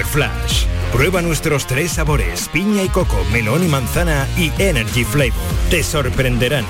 [0.00, 0.64] Power Flash.
[0.92, 5.34] Prueba nuestros tres sabores, piña y coco, melón y manzana y Energy Flavor.
[5.68, 6.64] Te sorprenderán.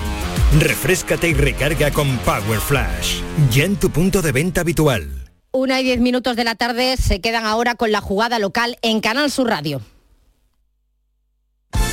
[0.59, 3.21] Refrescate y recarga con Power Flash.
[3.53, 5.31] Ya en tu punto de venta habitual.
[5.53, 9.01] Una y diez minutos de la tarde se quedan ahora con la jugada local en
[9.01, 9.81] Canal Sur Radio.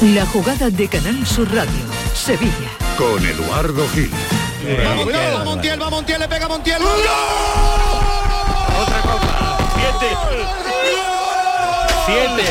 [0.02, 1.86] La jugada de Canal Sur Radio,
[2.16, 2.72] Sevilla.
[2.98, 4.10] Con Eduardo Gil.
[4.86, 6.82] Va Montiel, va Montiel, va Montiel, le pega Montiel.
[8.82, 9.58] Otra copa.
[9.76, 10.16] Siete.
[12.08, 12.46] Siete.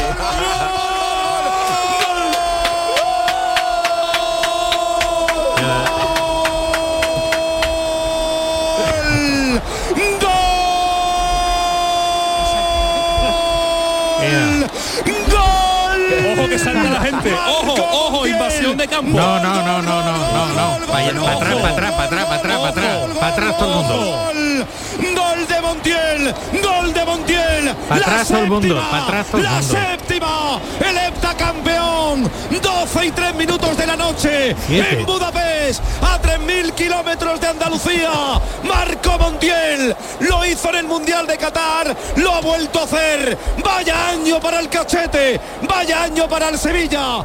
[15.30, 16.02] ¡Gol!
[16.32, 17.32] Ojo que salta la gente.
[17.32, 19.16] Ojo, ojo, invasión de campo.
[19.16, 20.86] No, no, no, no, no, no, no.
[20.92, 23.74] Vaya, para atrás, para atrás, para atrás, para atrás, para atrás, para atrás todo el
[23.76, 24.66] mundo.
[25.14, 27.74] Gol, de Montiel, gol de Montiel.
[27.88, 29.74] Pa' La atrás todo el mundo, séptima, pa' atrás todo el La mundo.
[29.76, 32.30] séptima, el heptacampeón.
[32.62, 35.00] 12 y 3 minutos de la noche Siete.
[35.00, 38.10] en Budapest, a 3.000 kilómetros de Andalucía.
[38.64, 43.36] Marco Montiel lo hizo en el Mundial de Qatar, lo ha vuelto a hacer.
[43.62, 47.18] Vaya año para el cachete, vaya año para el Sevilla.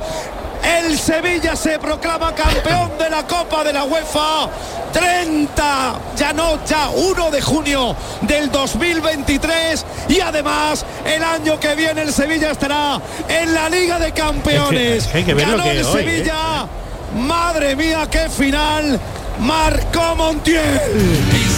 [0.64, 4.50] El Sevilla se proclama campeón de la Copa de la UEFA.
[4.92, 12.02] 30, ya no, ya 1 de junio del 2023 y además el año que viene
[12.02, 15.06] el Sevilla estará en la Liga de Campeones.
[15.06, 16.06] Es que hay que ver lo Ganó que el hoy, ¿eh?
[16.06, 16.68] Sevilla.
[17.16, 19.00] Madre mía, qué final.
[19.40, 20.80] Marcó Montiel.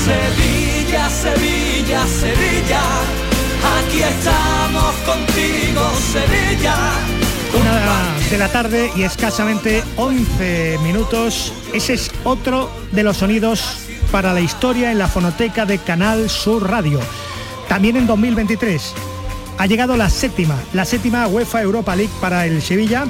[0.06, 2.82] Sevilla, Sevilla, Sevilla,
[3.78, 6.76] aquí estamos contigo, Sevilla.
[7.60, 11.54] Una de la tarde y escasamente 11 minutos.
[11.74, 13.78] Ese es otro de los sonidos
[14.12, 17.00] para la historia en la fonoteca de Canal Sur Radio.
[17.68, 18.94] También en 2023
[19.58, 23.06] ha llegado la séptima, la séptima UEFA Europa League para el Sevilla,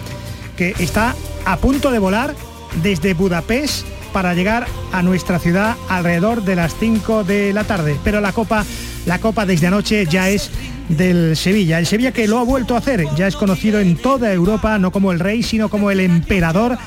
[0.58, 2.36] que está a punto de volar
[2.82, 7.98] desde Budapest para llegar a nuestra ciudad alrededor de las 5 de la tarde.
[8.04, 8.66] Pero la copa,
[9.06, 10.52] la copa desde anoche ya es
[10.94, 11.80] del Sevilla.
[11.80, 14.92] El Sevilla que lo ha vuelto a hacer, ya es conocido en toda Europa, no
[14.92, 16.78] como el rey, sino como el emperador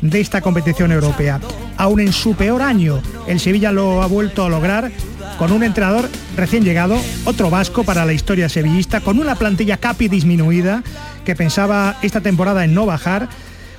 [0.00, 1.40] de esta competición europea.
[1.76, 4.90] Aún en su peor año, el Sevilla lo ha vuelto a lograr
[5.38, 10.08] con un entrenador recién llegado, otro vasco para la historia sevillista, con una plantilla capi
[10.08, 10.82] disminuida
[11.24, 13.28] que pensaba esta temporada en no bajar,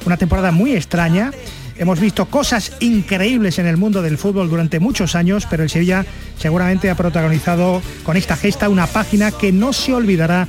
[0.06, 1.32] una temporada muy extraña.
[1.80, 6.06] Hemos visto cosas increíbles en el mundo del fútbol durante muchos años, pero el Sevilla
[6.38, 10.48] seguramente ha protagonizado con esta gesta una página que no se olvidará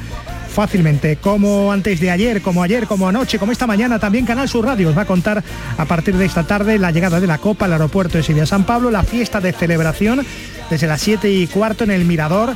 [0.48, 4.64] fácilmente, como antes de ayer, como ayer, como anoche, como esta mañana, también Canal Sur
[4.64, 5.44] Radio os va a contar
[5.76, 8.64] a partir de esta tarde la llegada de la Copa al aeropuerto de Sevilla San
[8.64, 10.26] Pablo, la fiesta de celebración
[10.70, 12.54] desde las 7 y cuarto en el Mirador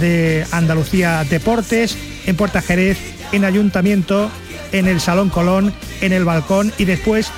[0.00, 1.96] de Andalucía Deportes,
[2.26, 2.98] en Puerta Jerez,
[3.32, 4.30] en Ayuntamiento,
[4.72, 7.30] en el Salón Colón, en el balcón y después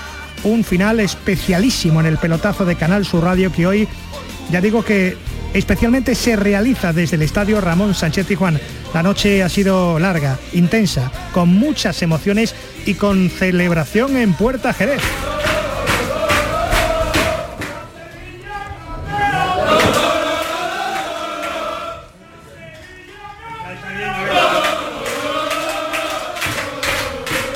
[0.44, 3.88] un final especialísimo en el pelotazo de Canal Sur Radio que hoy
[4.50, 5.16] ya digo que
[5.54, 8.60] especialmente se realiza desde el estadio Ramón Sánchez Tijuán.
[8.94, 12.54] La noche ha sido larga, intensa, con muchas emociones
[12.84, 15.02] y con celebración en Puerta Jerez.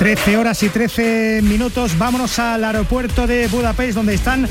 [0.00, 1.98] Trece horas y 13 minutos.
[1.98, 4.48] Vámonos al aeropuerto de Budapest, donde están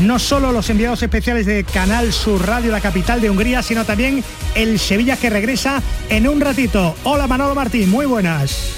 [0.00, 4.22] no solo los enviados especiales de Canal Sur Radio, la capital de Hungría, sino también
[4.54, 6.94] el Sevilla que regresa en un ratito.
[7.04, 8.72] Hola Manolo Martín, muy buenas.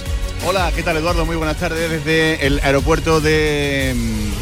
[0.47, 1.27] Hola, ¿qué tal Eduardo?
[1.27, 4.33] Muy buenas tardes desde el aeropuerto de mm,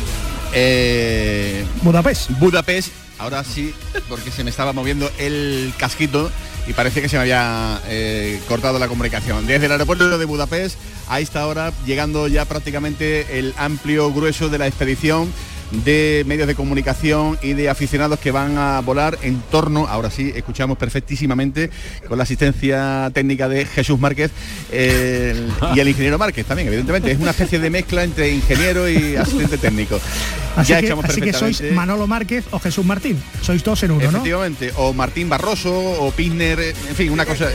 [0.52, 2.30] eh, Budapest.
[2.32, 2.92] Budapest.
[3.16, 3.72] Ahora sí,
[4.10, 6.30] porque se me estaba moviendo el casquito
[6.66, 9.46] y parece que se me había eh, cortado la comunicación.
[9.46, 14.58] Desde el aeropuerto de Budapest, a esta hora, llegando ya prácticamente el amplio grueso de
[14.58, 15.30] la expedición
[15.82, 20.32] de medios de comunicación y de aficionados que van a volar en torno, ahora sí,
[20.34, 21.70] escuchamos perfectísimamente
[22.08, 24.30] con la asistencia técnica de Jesús Márquez
[24.70, 27.10] y el ingeniero Márquez también, evidentemente.
[27.10, 30.00] Es una especie de mezcla entre ingeniero y asistente técnico.
[30.56, 33.20] Así, ya que, echamos así que sois Manolo Márquez o Jesús Martín.
[33.42, 34.08] Sois dos en uno, ¿no?
[34.08, 37.48] Efectivamente, o Martín Barroso, o Pisner, eh, en fin, una cosa,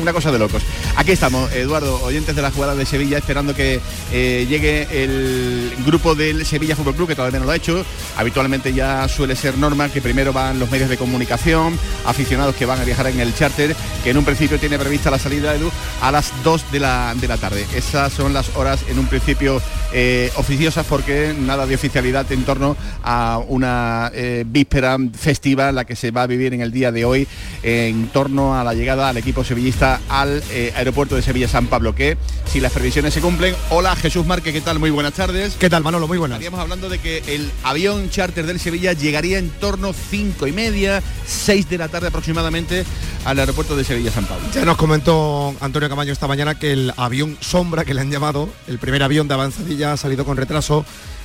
[0.00, 0.62] una cosa de locos.
[0.96, 3.80] Aquí estamos, Eduardo, oyentes de la jugada de Sevilla, esperando que
[4.12, 7.84] eh, llegue el grupo del Sevilla Fútbol Club, que todavía no lo ha hecho.
[8.16, 12.80] Habitualmente ya suele ser norma que primero van los medios de comunicación, aficionados que van
[12.80, 15.70] a viajar en el charter, que en un principio tiene prevista la salida, Edu,
[16.00, 17.66] a las 2 de la, de la tarde.
[17.74, 19.60] Esas son las horas en un principio
[19.92, 25.96] eh, oficiosas porque nada de oficialidad en torno a una eh, víspera festiva, la que
[25.96, 27.28] se va a vivir en el día de hoy,
[27.62, 31.94] en torno a la llegada al equipo sevillista al eh, aeropuerto de Sevilla San Pablo,
[31.94, 32.16] que
[32.46, 33.54] si las previsiones se cumplen.
[33.70, 34.78] Hola Jesús Márquez, ¿qué tal?
[34.78, 35.54] Muy buenas tardes.
[35.58, 36.08] ¿Qué tal Manolo?
[36.08, 36.36] Muy buenas.
[36.36, 41.02] Estaríamos hablando de que el avión charter del Sevilla llegaría en torno cinco y media,
[41.26, 42.84] 6 de la tarde aproximadamente
[43.24, 44.46] al aeropuerto de Sevilla San Pablo.
[44.52, 48.48] Ya nos comentó Antonio Camaño esta mañana que el avión sombra que le han llamado,
[48.66, 50.84] el primer avión de avanzadilla ha salido con retraso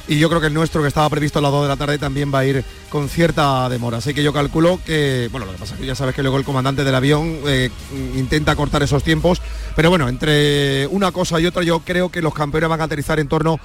[0.09, 1.99] y yo creo que el nuestro que estaba previsto a las 2 de la tarde
[1.99, 3.99] también va a ir con cierta demora.
[3.99, 6.37] Así que yo calculo que, bueno, lo que pasa es que ya sabes que luego
[6.37, 7.69] el comandante del avión eh,
[8.15, 9.39] intenta cortar esos tiempos,
[9.75, 13.19] pero bueno, entre una cosa y otra yo creo que los campeones van a aterrizar
[13.19, 13.59] en torno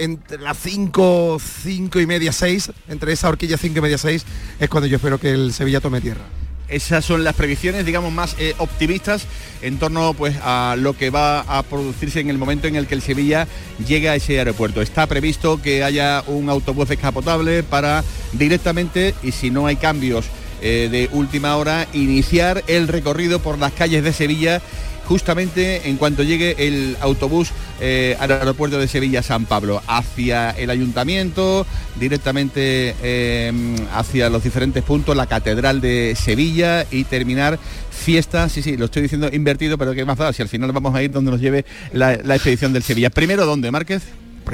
[0.00, 4.24] entre las 5, 5 y media, 6, entre esa horquilla 5 y media, 6,
[4.58, 6.24] es cuando yo espero que el Sevilla tome tierra.
[6.68, 9.26] Esas son las previsiones, digamos, más eh, optimistas
[9.60, 12.94] en torno pues, a lo que va a producirse en el momento en el que
[12.94, 13.46] el Sevilla
[13.86, 14.80] llegue a ese aeropuerto.
[14.80, 20.26] Está previsto que haya un autobús descapotable para directamente, y si no hay cambios
[20.62, 24.62] eh, de última hora, iniciar el recorrido por las calles de Sevilla
[25.10, 30.70] justamente en cuanto llegue el autobús eh, al aeropuerto de Sevilla San Pablo, hacia el
[30.70, 31.66] ayuntamiento,
[31.98, 33.52] directamente eh,
[33.92, 37.58] hacia los diferentes puntos, la Catedral de Sevilla y terminar
[37.90, 40.32] fiesta, sí, sí, lo estoy diciendo invertido, pero ¿qué más da?
[40.32, 43.10] Si al final vamos a ir donde nos lleve la, la expedición del Sevilla.
[43.10, 44.04] Primero, ¿dónde, Márquez?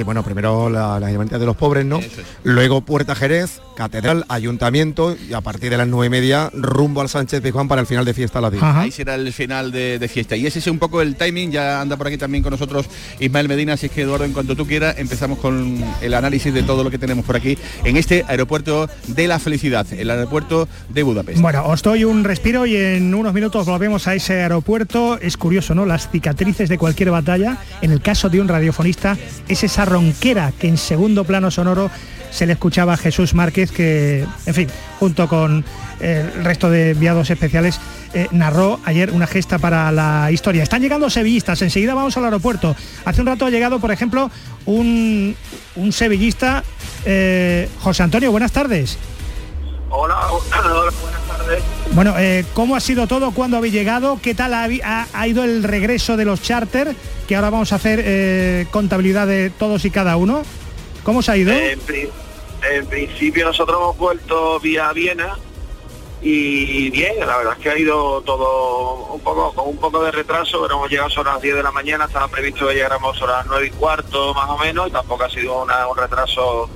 [0.05, 2.01] bueno, primero la, la de los pobres, ¿no?
[2.45, 7.09] Luego Puerta Jerez, Catedral, Ayuntamiento y a partir de las nueve y media rumbo al
[7.09, 8.63] Sánchez de Juan para el final de fiesta a las 10.
[8.63, 10.35] Ahí será el final de, fiesta.
[10.35, 12.87] Y ese es un poco el timing, ya anda por aquí también con nosotros
[13.21, 16.63] Ismael Medina, así es que Eduardo, en cuanto tú quieras, empezamos con el análisis de
[16.63, 21.03] todo lo que tenemos por aquí en este aeropuerto de la felicidad, el aeropuerto de
[21.03, 21.41] Budapest.
[21.41, 25.19] Bueno, os doy un respiro y en unos minutos volvemos a ese aeropuerto.
[25.21, 25.85] Es curioso, ¿no?
[25.85, 29.17] Las cicatrices de cualquier batalla, en el caso de un radiofonista,
[29.49, 31.91] es esa ronquera que en segundo plano sonoro
[32.37, 34.69] se le escuchaba a Jesús Márquez que, en fin,
[35.01, 35.65] junto con
[36.01, 37.81] eh, el resto de enviados especiales,
[38.13, 40.63] eh, narró ayer una gesta para la historia.
[40.63, 42.77] Están llegando sevillistas, enseguida vamos al aeropuerto.
[43.07, 44.31] Hace un rato ha llegado, por ejemplo,
[44.67, 45.35] un,
[45.77, 46.63] un sevillista,
[47.07, 48.99] eh, José Antonio, buenas tardes.
[49.89, 51.63] Hola, hola, buenas tardes.
[51.93, 52.15] Bueno,
[52.53, 53.31] ¿cómo ha sido todo?
[53.31, 54.19] ¿Cuándo habéis llegado?
[54.21, 56.95] ¿Qué tal ha, ha, ido el regreso de los charter?
[57.27, 60.43] Que ahora vamos a hacer contabilidad de todos y cada uno.
[61.03, 61.53] ¿Cómo se ha ido?
[61.53, 61.79] en
[62.87, 65.37] principio nosotros hemos vuelto vía Viena
[66.23, 70.11] y bien, la verdad es que ha ido todo un poco con un poco de
[70.11, 73.27] retraso, pero hemos llegado a las 10 de la mañana, estaba previsto que llegáramos a
[73.27, 76.69] las 9 y cuarto más o menos, y tampoco ha sido un retraso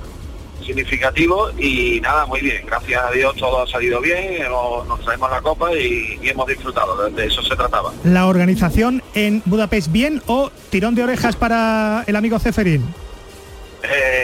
[0.63, 4.43] significativo y nada, muy bien, gracias a Dios todo ha salido bien,
[4.87, 7.91] nos traemos la copa y, y, hemos disfrutado, de eso se trataba.
[8.03, 12.85] ¿La organización en Budapest bien o tirón de orejas para el amigo Ceferín?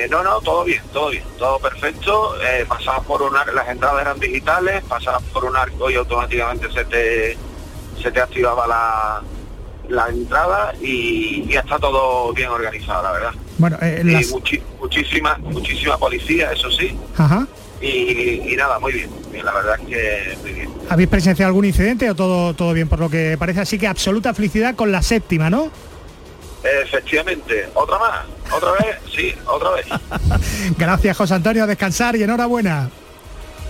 [0.08, 2.42] Eh, no, no, todo bien, todo bien, todo perfecto.
[2.42, 6.72] Eh, pasabas por un arco, las entradas eran digitales, pasabas por un arco y automáticamente
[6.72, 7.38] se te,
[8.02, 9.22] se te activaba la,
[9.90, 13.32] la entrada y ya está todo bien organizado, la verdad.
[13.58, 14.26] Bueno, eh,
[14.80, 16.98] muchísima, muchísima policía, eso sí.
[17.82, 19.10] Y, nada, muy bien,
[19.44, 20.70] la verdad es que muy bien.
[20.90, 23.60] ¿Habéis presenciado algún incidente o todo, todo bien por lo que parece?
[23.60, 25.70] Así que absoluta felicidad con la séptima, ¿no?
[26.84, 29.86] Efectivamente, otra más, otra vez, sí, otra vez.
[30.78, 32.90] Gracias José Antonio, a descansar y enhorabuena.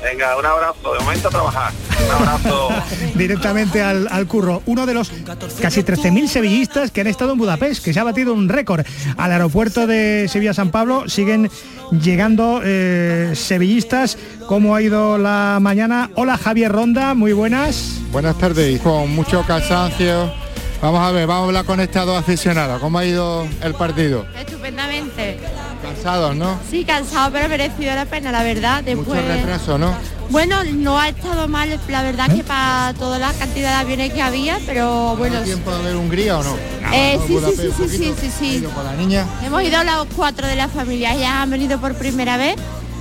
[0.03, 1.73] Venga, un abrazo, de momento a trabajar.
[2.05, 2.69] Un abrazo.
[3.15, 4.61] Directamente al, curro.
[4.67, 5.11] Uno de los
[5.59, 8.85] casi 13.000 sevillistas que han estado en Budapest, que se ha batido un récord.
[9.17, 11.49] Al aeropuerto de Sevilla-San Pablo siguen
[11.91, 14.19] llegando eh, sevillistas.
[14.45, 16.11] ¿Cómo ha ido la mañana?
[16.15, 17.99] Hola Javier Ronda, muy buenas.
[18.11, 20.46] Buenas tardes, con mucho cansancio
[20.81, 22.79] Vamos a ver, vamos a hablar con estos aficionados.
[22.79, 24.27] ¿Cómo ha ido el partido?
[24.39, 25.39] Estupendamente.
[25.81, 26.59] Cansados, ¿no?
[26.69, 28.83] Sí, cansado, pero merecido la pena, la verdad.
[28.83, 29.07] Después...
[29.07, 29.95] Mucho retraso, ¿no?
[30.29, 34.21] Bueno, no ha estado mal, la verdad que para toda la cantidad de aviones que
[34.21, 35.41] había, pero bueno.
[35.41, 36.55] tiempo de ver Hungría o no?
[36.93, 39.25] Eh, sí, sí, sí, sí, sí, sí, sí, la niña.
[39.43, 42.55] Hemos ido los cuatro de la familia, ya han venido por primera vez.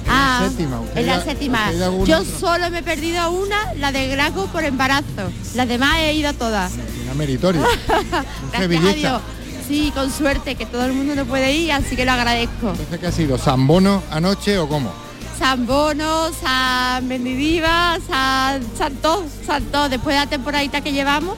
[0.09, 1.73] Ah, séptima, en la séptima.
[2.05, 5.31] Yo solo me he perdido una, la de Graco por embarazo.
[5.55, 6.73] Las demás he ido a todas.
[7.17, 7.63] Meritoria.
[8.53, 9.21] Gracias
[9.67, 12.71] Sí, con suerte, que todo el mundo no puede ir, así que lo agradezco.
[12.71, 13.37] Entonces, ¿qué ha sido?
[13.37, 14.93] ¿San Bono anoche o cómo?
[15.39, 21.37] San Bono, San Bendidiva, San, Santo, Santo, después de la temporadita que llevamos,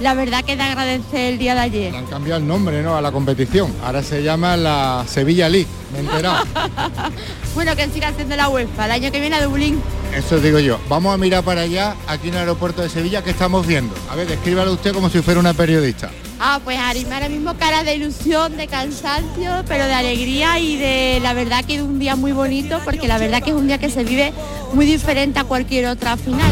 [0.00, 1.92] la verdad que te agradece el día de ayer.
[1.92, 2.94] Le han cambiado el nombre, ¿no?
[2.94, 3.72] A la competición.
[3.82, 6.44] Ahora se llama la Sevilla League, me he enterado.
[7.54, 9.80] bueno, que siga siendo la UEFA, el año que viene a Dublín.
[10.14, 10.78] Eso digo yo.
[10.88, 13.94] Vamos a mirar para allá, aquí en el aeropuerto de Sevilla, que estamos viendo.
[14.10, 16.10] A ver, descríbalo usted como si fuera una periodista.
[16.44, 21.20] Ah, pues Arima ahora mismo cara de ilusión, de cansancio, pero de alegría y de
[21.22, 23.78] la verdad que es un día muy bonito, porque la verdad que es un día
[23.78, 24.32] que se vive
[24.72, 26.50] muy diferente a cualquier otra final.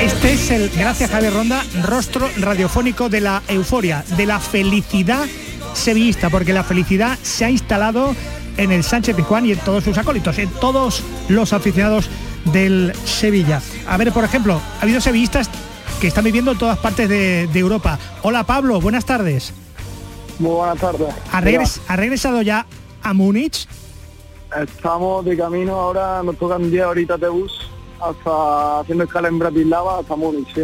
[0.00, 5.26] Este es el, gracias Javier Ronda, rostro radiofónico de la euforia, de la felicidad
[5.74, 8.14] sevillista, porque la felicidad se ha instalado
[8.56, 12.08] en el Sánchez Pizjuán y en todos sus acólitos, en todos los aficionados
[12.52, 13.60] del Sevilla.
[13.86, 15.48] A ver, por ejemplo, ha habido sevillistas
[16.00, 17.98] que están viviendo en todas partes de, Europa.
[18.22, 19.52] Hola Pablo, buenas tardes.
[20.38, 21.08] Muy buenas tardes.
[21.30, 22.66] ¿Ha, regresado ya
[23.02, 23.68] a Múnich?
[24.60, 30.00] Estamos de camino ahora, nos tocan 10 horitas de bus hasta haciendo escala en Bratislava
[30.00, 30.62] hasta Múnich, sí.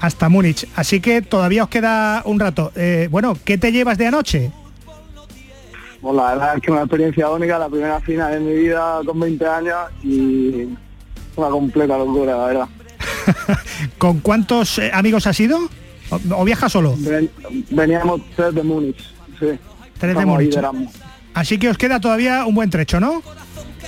[0.00, 0.66] Hasta Múnich.
[0.74, 2.72] Así que todavía os queda un rato.
[2.74, 4.50] Eh, bueno, ¿qué te llevas de anoche?
[6.00, 9.20] Bueno, la verdad es que una experiencia única, la primera final de mi vida con
[9.20, 10.68] 20 años y
[11.36, 12.68] una completa locura, la verdad.
[13.98, 15.58] ¿Con cuántos eh, amigos has ido?
[16.34, 16.94] ¿O, viajas solo?
[17.70, 18.98] veníamos tres de Múnich,
[19.38, 19.46] sí.
[19.98, 20.58] Tres de Múnich.
[21.34, 23.22] Así que os queda todavía un buen trecho, ¿no?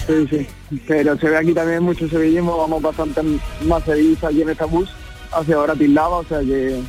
[0.06, 0.46] Sí, sí.
[0.86, 3.22] Pero se ve aquí también mucho sevillismo, vamos bastante
[3.66, 4.88] más sevillistas aquí en esta bus
[5.32, 6.80] hacia Bratislava, o sea que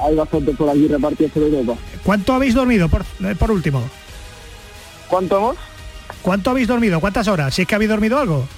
[0.00, 1.74] hay bastante por aquí repartidos por Europa.
[2.08, 3.86] ¿Cuánto habéis dormido, por, eh, por último?
[5.08, 5.56] ¿Cuánto hemos?
[6.22, 7.00] ¿Cuánto habéis dormido?
[7.00, 7.54] ¿Cuántas horas?
[7.54, 8.48] Si es que habéis dormido algo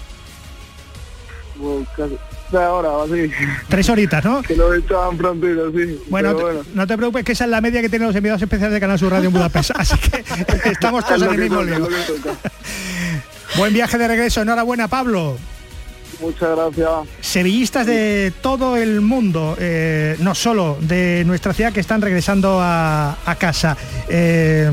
[2.51, 3.31] tres horas así.
[3.69, 4.43] Tres horitas, ¿no?
[4.43, 6.01] Que lo echaban prontito, sí.
[6.09, 6.37] Bueno,
[6.75, 8.99] no te preocupes que esa es la media que tienen los enviados especiales de Canal
[9.01, 9.73] Sur Radio en Budapest.
[9.75, 10.25] Así que
[10.71, 11.89] estamos todos en el mismo lío.
[13.57, 14.43] Buen viaje de regreso.
[14.43, 15.37] Enhorabuena, Pablo.
[16.21, 16.91] Muchas gracias.
[17.21, 23.17] Sevillistas de todo el mundo, eh, no solo de nuestra ciudad, que están regresando a,
[23.39, 23.77] casa.
[24.09, 24.71] Eh,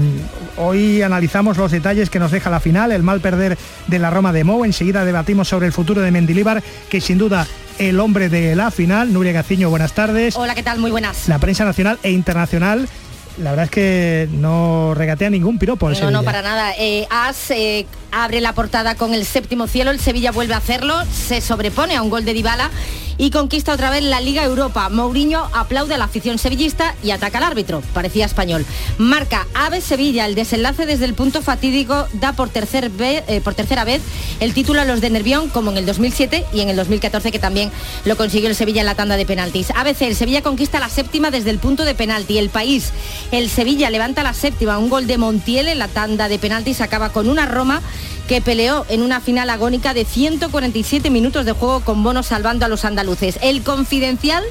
[0.57, 4.33] hoy analizamos los detalles que nos deja la final, el mal perder de la Roma
[4.33, 4.65] de Mou.
[4.65, 7.47] Enseguida debatimos sobre el futuro de Mendilíbar, que sin duda
[7.79, 9.13] el hombre de la final.
[9.13, 10.35] Nuria Gaciño, buenas tardes.
[10.35, 10.79] Hola, ¿qué tal?
[10.79, 11.27] Muy buenas.
[11.27, 12.89] La prensa nacional e internacional
[13.37, 15.89] la verdad es que no regatea ningún piropo.
[15.89, 16.73] no, no, para nada.
[16.77, 17.07] Eh,
[17.51, 21.95] eh, abre la portada con el séptimo cielo, el Sevilla vuelve a hacerlo, se sobrepone
[21.95, 22.69] a un gol de Dybala
[23.17, 24.89] y conquista otra vez la Liga Europa.
[24.89, 28.65] Mourinho aplaude a la afición sevillista y ataca al árbitro, parecía español.
[28.97, 34.01] Marca Ave Sevilla, el desenlace desde el punto fatídico da por, eh, por tercera vez
[34.39, 37.39] el título a los de Nervión, como en el 2007 y en el 2014 que
[37.39, 37.71] también
[38.05, 39.71] lo consiguió el Sevilla en la tanda de penaltis.
[39.71, 42.37] ABC, el Sevilla conquista la séptima desde el punto de penalti.
[42.37, 42.91] El país,
[43.31, 47.09] el Sevilla levanta la séptima, un gol de Montiel en la tanda de penaltis acaba
[47.09, 47.81] con una Roma
[48.27, 52.69] que peleó en una final agónica de 147 minutos de juego con Bono salvando a
[52.69, 53.39] los andaluces.
[53.41, 54.43] El confidencial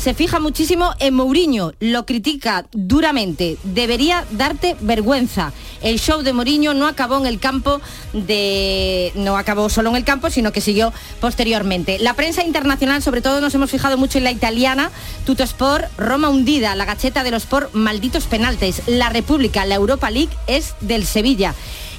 [0.00, 3.58] se fija muchísimo en Mourinho, lo critica duramente.
[3.64, 5.52] Debería darte vergüenza.
[5.82, 7.82] El show de Mourinho no acabó en el campo
[8.14, 11.98] de no acabó solo en el campo, sino que siguió posteriormente.
[11.98, 14.90] La prensa internacional, sobre todo nos hemos fijado mucho en la italiana,
[15.26, 18.82] Sport, Roma hundida, la gacheta de los por malditos penaltes.
[18.86, 21.54] La República, la Europa League es del Sevilla.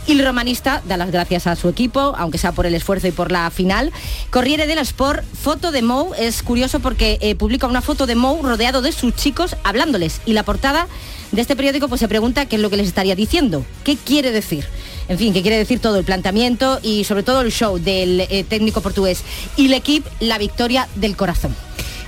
[0.07, 3.11] Y el romanista da las gracias a su equipo, aunque sea por el esfuerzo y
[3.11, 3.91] por la final.
[4.31, 8.41] Corriere dello Sport, foto de Mou, es curioso porque eh, publica una foto de Mou
[8.41, 10.21] rodeado de sus chicos hablándoles.
[10.25, 10.87] Y la portada
[11.31, 14.31] de este periódico pues se pregunta qué es lo que les estaría diciendo, qué quiere
[14.31, 14.65] decir.
[15.07, 18.45] En fin, qué quiere decir todo el planteamiento y sobre todo el show del eh,
[18.47, 19.23] técnico portugués.
[19.57, 21.55] Y el equipo, la victoria del corazón.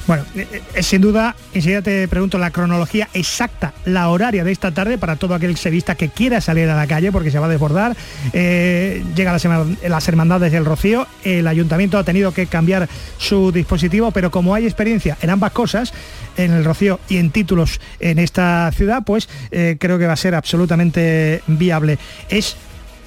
[0.06, 4.72] Bueno, eh, eh, sin duda, enseguida te pregunto la cronología exacta, la horaria de esta
[4.72, 7.50] tarde para todo aquel sevista que quiera salir a la calle porque se va a
[7.50, 7.96] desbordar.
[8.34, 14.12] Eh, llega la las hermandades del Rocío, el ayuntamiento ha tenido que cambiar su dispositivo,
[14.12, 15.94] pero como hay experiencia en ambas cosas,
[16.36, 20.36] en el Rocío y en títulos en esta ciudad, pues creo que va a ser
[20.36, 21.98] absolutamente viable.
[22.30, 22.58] Es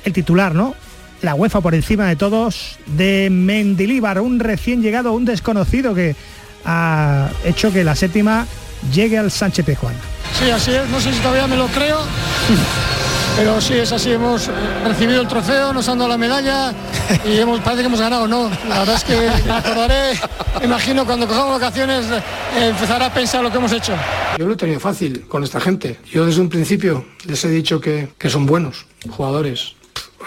[0.05, 0.75] el titular, ¿no?
[1.23, 6.15] la UEFA por encima de todos de Mendilíbar, un recién llegado, un desconocido que
[6.67, 8.47] ha hecho que la séptima
[8.93, 9.95] llegue al Sánchez Pejuan.
[10.39, 12.01] Sí, así es, no sé si todavía me lo creo,
[13.37, 14.51] pero sí, es así, hemos
[14.85, 16.75] recibido el trofeo, nos han dado la medalla
[17.25, 18.51] y hemos, parece que hemos ganado, ¿no?
[18.69, 20.19] La verdad es que me acordaré,
[20.63, 23.95] imagino cuando cojamos vacaciones eh, empezará a pensar lo que hemos hecho.
[24.39, 25.99] Yo lo he tenido fácil con esta gente.
[26.11, 29.76] Yo desde un principio les he dicho que, que son buenos jugadores,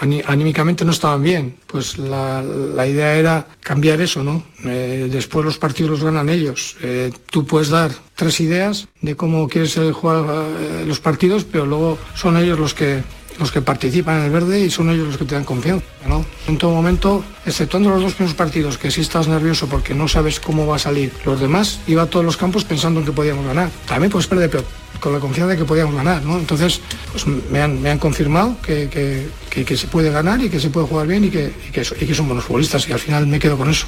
[0.00, 1.56] anímicamente no estaban bien.
[1.66, 2.42] Pues la,
[2.86, 4.42] idea era cambiar eso, ¿no?
[4.64, 6.76] Eh, después los partidos los ganan ellos.
[6.82, 10.24] Eh, tú puedes dar tres ideas de cómo quieres jugar
[10.58, 13.02] eh, los partidos, pero luego son ellos los que
[13.38, 15.86] los que participan en el verde y son ellos los que te dan confianza.
[16.06, 16.24] ¿no?
[16.46, 20.38] En todo momento, exceptuando los dos primeros partidos, que sí estás nervioso porque no sabes
[20.38, 23.46] cómo va a salir, los demás iba a todos los campos pensando en que podíamos
[23.46, 23.70] ganar.
[23.88, 24.64] También puedes perder, pero
[24.98, 26.22] con la confianza de que podíamos ganar.
[26.22, 26.38] ¿no?
[26.38, 26.80] Entonces,
[27.12, 30.60] pues me han, me han confirmado que, que, que- que se puede ganar y que
[30.60, 32.92] se puede jugar bien y que, y que, so- y que son buenos futbolistas y
[32.92, 33.86] al final me quedo con eso.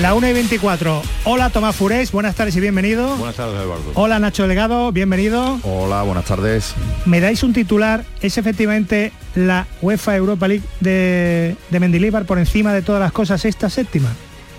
[0.00, 1.02] La 1 y 24.
[1.24, 3.16] Hola Tomás Furés, buenas tardes y bienvenido.
[3.16, 3.90] Buenas tardes, Eduardo.
[3.94, 5.58] Hola Nacho Delgado, bienvenido.
[5.62, 6.74] Hola, buenas tardes.
[7.06, 12.72] Me dais un titular, es efectivamente la UEFA Europa League de, de Mendilibar por encima
[12.72, 14.08] de todas las cosas esta séptima.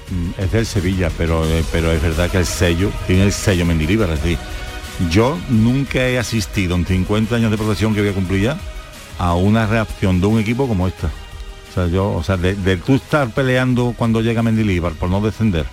[0.10, 3.66] Mm, Es del Sevilla, pero, eh, pero es verdad que el sello, tiene el sello
[3.66, 4.38] Mendilibar, es decir,
[5.10, 8.58] yo nunca he asistido en 50 años de profesión que voy a cumplir ya
[9.18, 11.08] a una reacción de un equipo como esta.
[11.70, 15.22] O sea, yo, o sea, de, de tú estar peleando cuando llega Mendilibar por no
[15.22, 15.66] descender,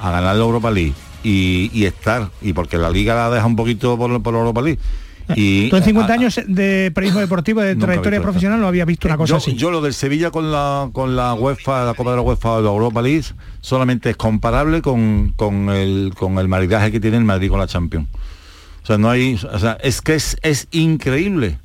[0.00, 0.92] a ganar la Europa League
[1.24, 4.60] y, y estar, y porque la liga la deja un poquito por, por la Europa
[4.62, 4.78] League.
[5.34, 9.08] Y, Tú en 50 a- años de periodismo deportivo, de trayectoria profesional, no había visto
[9.08, 9.54] una cosa yo, así.
[9.54, 12.60] yo lo del Sevilla con la con la UEFA, la Copa de la UEFA o
[12.62, 13.24] la Europa League
[13.60, 17.66] solamente es comparable con, con el con el maridaje que tiene el Madrid con la
[17.66, 18.06] Champions.
[18.86, 21.58] O sea, no hay, o sea, es que es, es increíble.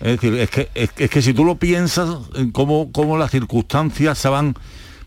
[0.00, 4.16] Es decir, es que, es, que- si tú lo piensas, en cómo, cómo las circunstancias
[4.16, 4.54] se van.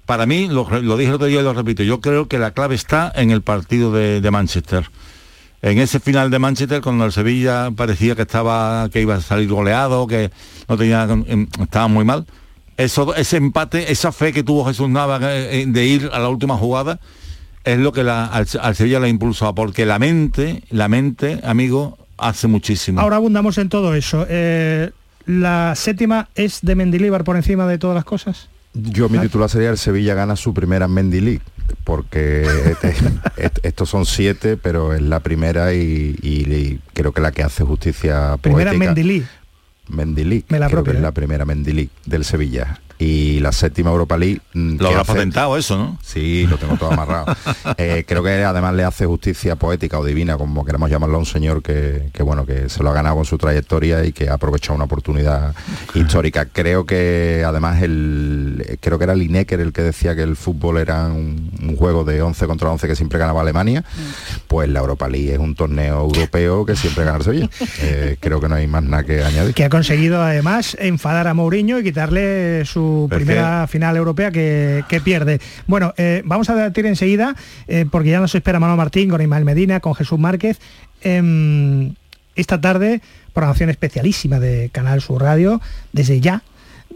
[0.06, 2.52] Para mí, lo, lo dije el otro día y lo repito, yo creo que la
[2.52, 4.88] clave está en el partido de, de Manchester.
[5.64, 9.50] En ese final de Manchester, cuando el Sevilla parecía que estaba, que iba a salir
[9.50, 10.30] goleado, que
[10.70, 11.08] no tenía,
[11.60, 12.28] estaba muy mal.
[12.78, 16.30] Eso, ese empate, esa fe que tuvo Jesús Nava eh, eh, de ir a la
[16.30, 17.00] última jugada,
[17.64, 21.98] es lo que la- al, al Sevilla le impulsó, porque la mente, la mente, amigo,
[22.18, 23.00] hace muchísimo.
[23.02, 24.26] Ahora abundamos en todo eso.
[24.30, 24.92] Eh,
[25.26, 28.48] la séptima es de Mendilibar por encima de todas las cosas.
[28.74, 31.42] Yo mi titular sería el Sevilla gana su primera Mendy League,
[31.84, 32.96] porque este-
[33.38, 37.44] est- estos son siete, pero es la primera y, y- y creo que la que
[37.44, 38.86] hace justicia Primera poética.
[38.94, 39.14] Mendilí.
[39.20, 39.28] Mendy
[39.96, 41.02] League, Me la creo que es ¿eh?
[41.02, 42.80] la primera Mendy League del Sevilla.
[43.00, 44.42] Y la séptima Europa League...
[44.54, 45.98] mm, Lo habrá hace- patentado eso, ¿no?
[46.04, 47.36] Sí, lo tengo todo amarrado.
[47.78, 51.26] Eh, creo que además le hace justicia poética o divina, como queramos llamarlo a un
[51.26, 54.34] señor que, que, bueno, que se lo ha ganado con su trayectoria y que ha
[54.36, 55.56] aprovechado una oportunidad
[55.96, 56.46] histórica.
[56.46, 61.06] Creo que además el creo que era Lineker el que decía que el fútbol era
[61.08, 63.84] un, un juego de 11 contra 11 que siempre ganaba Alemania.
[64.48, 67.50] Pues la Europa League es un torneo europeo que siempre gana el Sevilla.
[67.84, 69.54] Eh, creo que no hay más nada que añadir.
[69.56, 75.02] que ha conseguido además enfadar a Mourinho y quitarle su primera final europea que, que
[75.02, 75.42] pierde.
[75.66, 77.36] Bueno, eh, vamos a debatir enseguida,
[77.68, 80.60] eh, porque ya nos espera Manuel Martín con Ismael Medina, con Jesús Márquez.
[81.02, 81.96] Em,
[82.36, 83.02] esta tarde,
[83.34, 85.60] programación especialísima de Canal Sur Radio,
[85.94, 86.44] desde ya.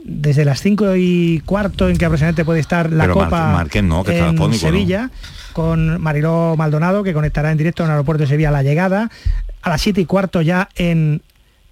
[0.04, 4.04] Desde las 5 y cuarto en que aproximadamente puede estar la Pero Copa Márquez no,
[4.04, 4.54] que está en.
[4.54, 5.10] Sevilla,
[5.54, 9.10] con Mariló Maldonado, que conectará en directo en el aeropuerto de Sevilla a la llegada.
[9.63, 11.24] A las 7 y cuarto ya en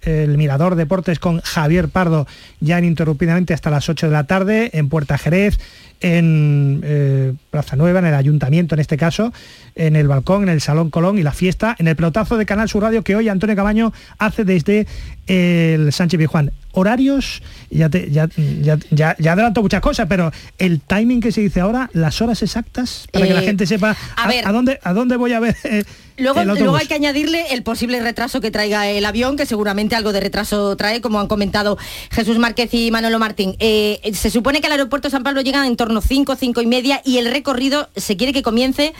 [0.04, 2.26] el Mirador Deportes con Javier Pardo
[2.60, 5.58] ya ininterrumpidamente hasta las 8 de la tarde, en Puerta Jerez,
[6.00, 9.32] en eh, Plaza Nueva, en el Ayuntamiento en este caso,
[9.74, 12.68] en el Balcón, en el Salón Colón y la fiesta, en el pelotazo de Canal
[12.68, 14.86] Sur Radio que hoy Antonio Camaño hace desde
[15.26, 16.52] el Sánchez Pizjuán.
[16.74, 18.28] Horarios, ya, te- ya,
[18.60, 22.42] ya, ya, ya adelanto muchas cosas, pero el timing que se dice ahora, las horas
[22.42, 24.46] exactas, para que la Eh, gente sepa a a, ver.
[24.46, 25.84] a dónde, a dónde voy a ver eh,
[26.16, 29.96] Luego, el luego hay que añadirle el posible retraso que traiga el avión, que seguramente
[29.96, 31.76] algo de retraso trae, como han comentado
[32.12, 33.56] Jesús Márquez y Manolo Martín.
[33.58, 36.66] Eh, se supone que al aeropuerto de San Pablo llegan en torno 5, 5 y
[36.66, 38.94] media y el recorrido se quiere que comience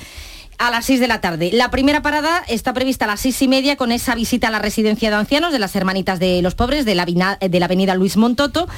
[0.59, 1.51] a las 6 de la tarde.
[1.53, 4.59] La primera parada está prevista a las 6 y media con esa visita a la
[4.59, 8.17] residencia de ancianos de las Hermanitas de los Pobres de la, de la avenida Luis
[8.17, 8.69] Montoto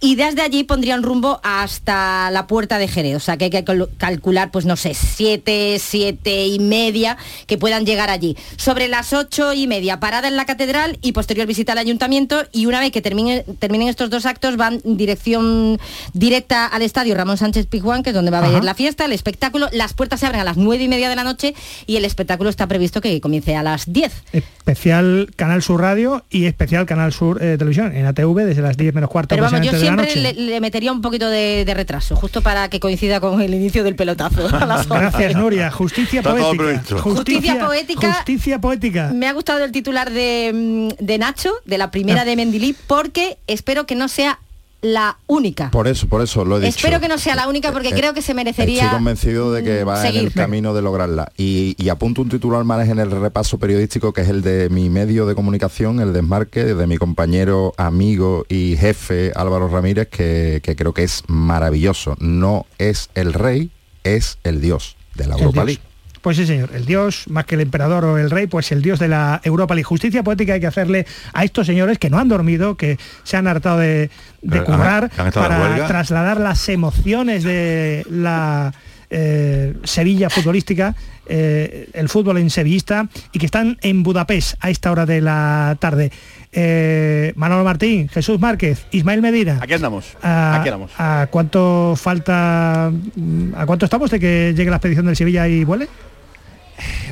[0.00, 3.16] y desde allí pondrían rumbo hasta la puerta de Jerez.
[3.16, 7.16] O sea que hay que cal- calcular, pues no sé, 7, 7 y media
[7.46, 8.36] que puedan llegar allí.
[8.56, 12.66] Sobre las 8 y media, parada en la catedral y posterior visita al ayuntamiento y
[12.66, 15.78] una vez que termine- terminen estos dos actos van dirección
[16.12, 18.62] directa al estadio Ramón Sánchez Pizjuán, que es donde va a Ajá.
[18.62, 19.68] la fiesta, el espectáculo.
[19.72, 21.54] Las puertas se abren a las 9 y media de la noche
[21.86, 24.12] y el espectáculo está previsto que comience a las 10.
[24.32, 28.94] especial Canal Sur Radio y especial Canal Sur eh, Televisión en ATV desde las 10
[28.94, 32.40] menos cuarto Pero vamos, yo siempre le, le metería un poquito de, de retraso, justo
[32.42, 34.46] para que coincida con el inicio del pelotazo.
[34.54, 35.00] a las once.
[35.00, 36.62] Gracias Nuria, justicia poética.
[36.62, 36.98] previsto.
[36.98, 38.12] Justicia poética.
[38.14, 39.10] Justicia poética.
[39.14, 42.24] Me ha gustado el titular de, mm, de Nacho, de la primera Ah.
[42.24, 44.38] de Mendilí, porque espero que no sea
[44.84, 45.70] la única.
[45.70, 46.76] Por eso, por eso lo he dicho.
[46.76, 49.64] Espero que no sea la única porque Eh, creo que se merecería Estoy convencido de
[49.64, 51.32] que va en el camino de lograrla.
[51.36, 54.90] Y, y apunto un titular más en el repaso periodístico que es el de mi
[54.90, 60.76] medio de comunicación, el desmarque, de mi compañero, amigo y jefe Álvaro Ramírez, que, que
[60.76, 62.16] creo que es maravilloso.
[62.20, 63.70] No es el rey,
[64.02, 65.64] es el dios de la Europa.
[65.64, 65.80] League.
[66.24, 68.98] Pues sí, señor, el dios, más que el emperador o el rey, pues el dios
[68.98, 69.84] de la Europa League.
[69.84, 73.46] Justicia poética hay que hacerle a estos señores que no han dormido, que se han
[73.46, 74.08] hartado de,
[74.40, 78.72] de currar ¿han- han estado de para trasladar las emociones de la
[79.10, 80.94] eh, Sevilla futbolística,
[81.26, 85.76] eh, el fútbol en sevillista, y que están en Budapest a esta hora de la
[85.78, 86.10] tarde.
[86.52, 89.58] Eh, Manolo Martín, Jesús Márquez, Ismael Medina.
[89.60, 90.16] Aquí andamos.
[90.22, 90.90] ¿A, Aquí andamos.
[90.96, 95.86] ¿A cuánto falta, a cuánto estamos de que llegue la expedición del Sevilla y vuele?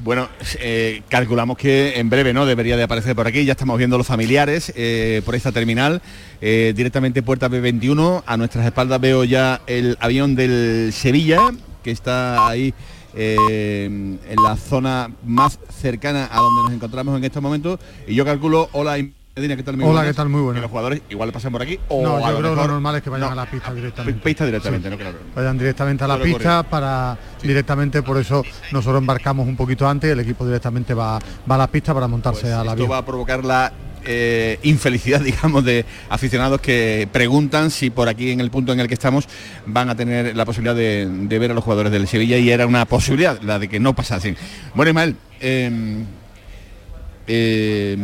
[0.03, 3.45] Bueno, eh, calculamos que en breve no debería de aparecer por aquí.
[3.45, 6.03] Ya estamos viendo los familiares eh, por esta terminal.
[6.41, 8.25] Eh, directamente puerta B21.
[8.27, 11.41] A nuestras espaldas veo ya el avión del Sevilla,
[11.83, 12.75] que está ahí
[13.15, 17.79] en la zona más cercana a donde nos encontramos en estos momentos.
[18.07, 18.99] Y yo calculo, hola
[19.35, 19.77] Medina, ¿qué tal?
[19.79, 20.13] Muy Hola, buenas.
[20.13, 20.29] ¿qué tal?
[20.29, 20.59] Muy buenas.
[20.59, 21.79] Que los jugadores igual pasan por aquí.
[21.89, 23.35] O No, a yo lo creo que mejor- lo normal es que vayan no, a
[23.37, 24.21] la pista directamente.
[24.21, 24.91] Pista directamente, Sí.
[24.95, 25.19] no claro.
[25.35, 28.43] Vayan directamente a la pista para directamente, por eso
[28.73, 31.19] nosotros embarcamos un poquito antes, el equipo directamente va,
[31.51, 32.91] va a la pista para montarse Pues Esto avión.
[32.91, 33.73] va a provocar la
[34.05, 38.87] eh, infelicidad, digamos, de aficionados que preguntan si por aquí en el punto en el
[38.89, 39.27] que estamos
[39.65, 42.67] van a tener la posibilidad de, de ver a los jugadores del Sevilla y era
[42.67, 44.37] una posibilidad, la de que no pasasen.
[44.75, 46.05] Bueno, Ismael, eh,
[47.27, 47.97] eh,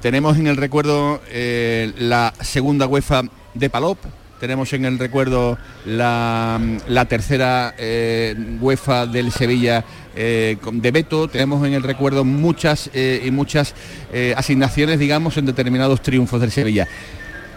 [0.00, 3.22] tenemos en el recuerdo eh, la segunda UEFA
[3.54, 3.98] de Palop,
[4.40, 9.84] tenemos en el recuerdo la, la tercera eh, UEFA del Sevilla
[10.14, 13.74] eh, de Beto, tenemos en el recuerdo muchas eh, y muchas
[14.12, 16.86] eh, asignaciones, digamos, en determinados triunfos del Sevilla.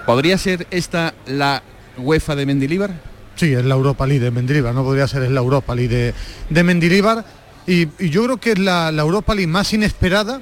[0.05, 1.61] ¿Podría ser esta la
[1.97, 2.91] UEFA de Mendilíbar?
[3.35, 6.13] Sí, es la Europa League de Mendilibar, no podría ser, es la Europa League de,
[6.49, 7.23] de Mendilibar.
[7.67, 10.41] Y, y yo creo que es la, la Europa League más inesperada,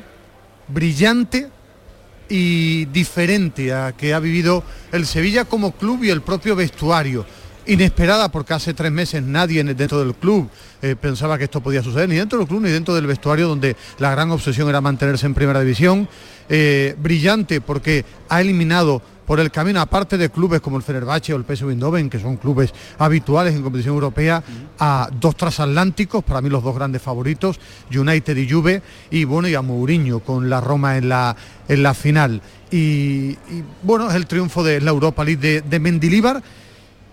[0.69, 1.49] brillante
[2.29, 7.25] y diferente a que ha vivido el Sevilla como club y el propio vestuario.
[7.65, 10.49] Inesperada porque hace tres meses nadie en- dentro del club
[10.81, 13.75] eh, pensaba que esto podía suceder, ni dentro del club ni dentro del vestuario donde
[13.99, 16.07] la gran obsesión era mantenerse en primera división.
[16.47, 21.37] Eh, brillante porque ha eliminado por el camino, aparte de clubes como el Fenerbahce o
[21.37, 24.41] el PSV Eindhoven, que son clubes habituales en competición europea,
[24.79, 27.59] a dos transatlánticos, para mí los dos grandes favoritos,
[27.95, 31.35] United y Juve, y bueno, y a Mourinho con la Roma en la,
[31.67, 32.41] en la final.
[32.71, 36.41] Y, y, bueno, es el triunfo de la Europa League de, de Mendilíbar.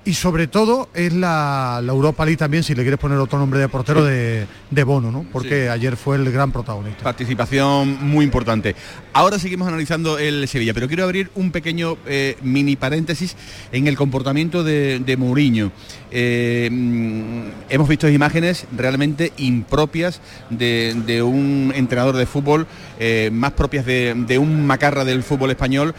[0.06, 3.58] Y sobre todo es la, la Europa League también, si le quieres poner otro nombre
[3.58, 5.26] de portero, de, de Bono, ¿no?
[5.32, 7.02] Porque ayer fue el gran protagonista.
[7.02, 8.76] Participación muy importante.
[9.12, 13.34] Ahora seguimos analizando el Sevilla, pero quiero abrir un pequeño eh, mini paréntesis
[13.72, 15.72] en el comportamiento de, de Mourinho.
[16.12, 22.68] Eh, mm, hemos visto imágenes realmente impropias de, de un entrenador de fútbol,
[23.00, 25.96] eh, más propias de, de un macarra del fútbol español,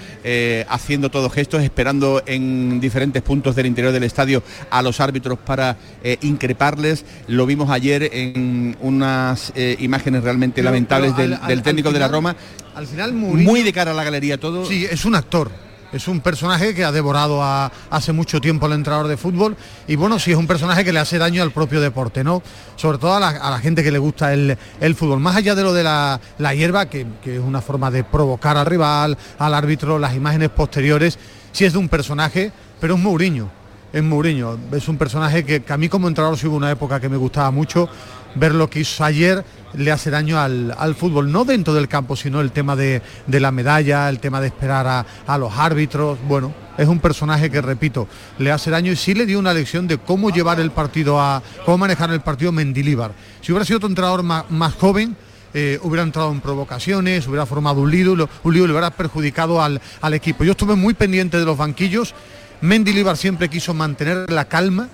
[0.70, 5.78] haciendo todos gestos, esperando en diferentes puntos del interior del estadio a los árbitros para
[6.04, 7.06] eh, increparles.
[7.28, 11.94] Lo vimos ayer en unas eh, imágenes realmente Pero- lamentables pero del, al- técnico al
[11.94, 12.36] de la Roma.
[12.76, 14.66] Al final Mourinho- Muy de cara a la galería todo.
[14.66, 15.52] Sí, es un actor.
[15.94, 19.56] Es un personaje que ha devorado a- hace mucho tiempo al entrenador de fútbol
[19.88, 22.44] y bueno, sí es un personaje que le hace daño al propio deporte, ¿no?
[22.76, 25.22] Sobre todo a la, a la gente que le gusta el, el fútbol.
[25.22, 28.58] Más allá de lo de la, la hierba, que, que es una forma de provocar
[28.58, 31.18] al rival, al árbitro, las imágenes posteriores,
[31.54, 33.50] sí es de un personaje, pero es Mourinho.
[33.98, 34.60] Es Mourinho.
[34.74, 37.50] Es un personaje que, a mí como entrenador sí hubo una época que me gustaba
[37.50, 37.90] mucho.
[38.36, 42.16] Ver lo que hizo ayer le hace daño al, al fútbol, no dentro del campo,
[42.16, 46.20] sino el tema de, de la medalla, el tema de esperar a, a los árbitros.
[46.28, 48.08] Bueno, es un personaje que, repito,
[48.38, 51.42] le hace daño y sí le dio una lección de cómo llevar el partido a,
[51.66, 53.14] cómo manejar el partido Mendilíbar.
[53.42, 55.18] Si hubiera sido otro entrenador más, más joven,
[55.56, 59.82] eh, hubiera entrado en provocaciones, hubiera formado un lío, un lío le hubiera perjudicado al,
[60.02, 60.44] al equipo.
[60.44, 62.14] Yo estuve muy pendiente de los banquillos.
[62.62, 64.88] Mendilíbar siempre quiso mantener la calma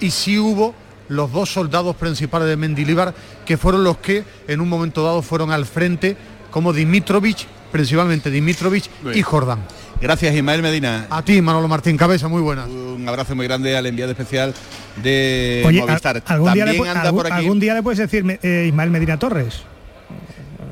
[0.00, 0.74] y sí hubo
[1.08, 5.50] los dos soldados principales de Mendilíbar que fueron los que en un momento dado fueron
[5.50, 6.16] al frente
[6.50, 9.22] como Dimitrovic, principalmente Dimitrovic Muy y.
[9.22, 9.60] Jordán.
[10.00, 11.06] Gracias Ismael Medina.
[11.10, 12.68] A ti, Manolo Martín Cabeza, muy buenas.
[12.68, 14.54] Un abrazo muy grande al enviado especial
[15.02, 16.16] de Oye, Movistar.
[16.18, 17.40] al- algún, día le, anda algún- por aquí.
[17.42, 19.62] algún día le puedes decir eh, Ismael Medina Torres.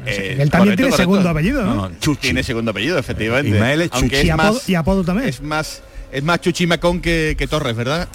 [0.07, 0.97] Eh, Él también correcto, tiene correcto.
[0.99, 1.91] segundo apellido, ¿no?
[2.21, 3.51] Tiene segundo apellido, efectivamente.
[3.51, 3.91] Ismael es.
[4.01, 5.29] Y es apodo, más, y apodo también.
[5.29, 5.83] es más,
[6.13, 8.09] es más Chuchimacón que, que Torres, ¿verdad?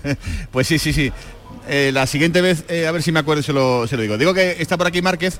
[0.52, 1.12] pues sí, sí, sí.
[1.68, 4.16] Eh, la siguiente vez, eh, a ver si me acuerdo, se lo, se lo digo.
[4.16, 5.38] Digo que está por aquí Márquez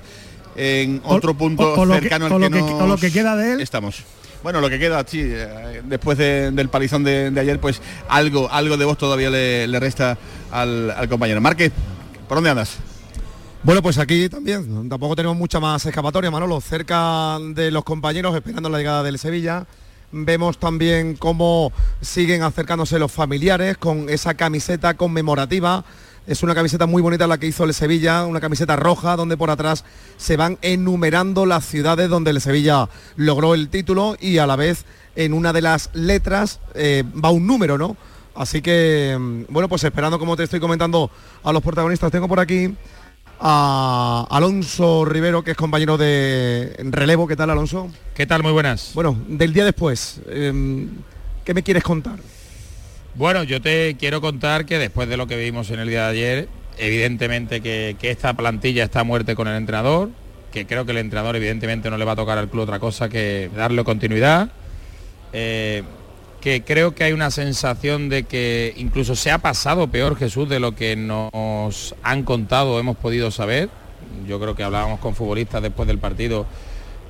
[0.57, 2.97] en O- otro punto o- o lo que- cercano al que, que- nos o lo
[2.99, 3.61] que queda de él.
[3.61, 4.03] Estamos.
[4.42, 8.51] Bueno, lo que queda, sí, eh, después de- del palizón de, de ayer, pues algo,
[8.51, 10.16] algo de voz todavía le, le resta
[10.51, 11.40] al, al compañero.
[11.40, 11.73] Márquez,
[12.29, 12.77] ¿por dónde andas?
[13.64, 18.68] Bueno, pues aquí también, tampoco tenemos mucha más escapatoria, Manolo, cerca de los compañeros esperando
[18.68, 19.66] la llegada del Sevilla.
[20.11, 25.85] Vemos también cómo siguen acercándose los familiares con esa camiseta conmemorativa
[26.27, 29.51] Es una camiseta muy bonita la que hizo el Sevilla, una camiseta roja donde por
[29.51, 29.85] atrás
[30.16, 34.87] se van enumerando las ciudades donde el Sevilla logró el título y a la vez
[35.14, 37.94] en una de las letras eh, va un número, ¿no?
[38.35, 41.11] Así que, mm, bueno, pues esperando como te estoy comentando
[41.42, 42.75] a los protagonistas, tengo por aquí
[43.40, 47.27] a Alonso Rivero, que es compañero de relevo.
[47.27, 47.90] ¿Qué tal, Alonso?
[48.14, 48.42] ¿Qué tal?
[48.42, 48.92] Muy buenas.
[48.94, 50.88] Bueno, del día después, em,
[51.44, 52.18] ¿qué me quieres contar?
[53.14, 56.11] Bueno, yo te quiero contar que después de lo que vimos en el día de
[56.11, 56.48] ayer,
[56.79, 60.11] evidentemente que, que esta plantilla está a muerte con el entrenador,
[60.53, 63.09] que creo que el entrenador evidentemente no le va a tocar al club otra cosa
[63.09, 64.51] que darle continuidad.
[65.33, 65.83] Eh,
[66.40, 70.61] que creo que hay una sensación de que incluso se ha pasado peor Jesús de
[70.61, 73.68] lo que nos han contado hemos podido saber.
[74.27, 76.46] Yo creo que hablábamos con futbolistas después del partido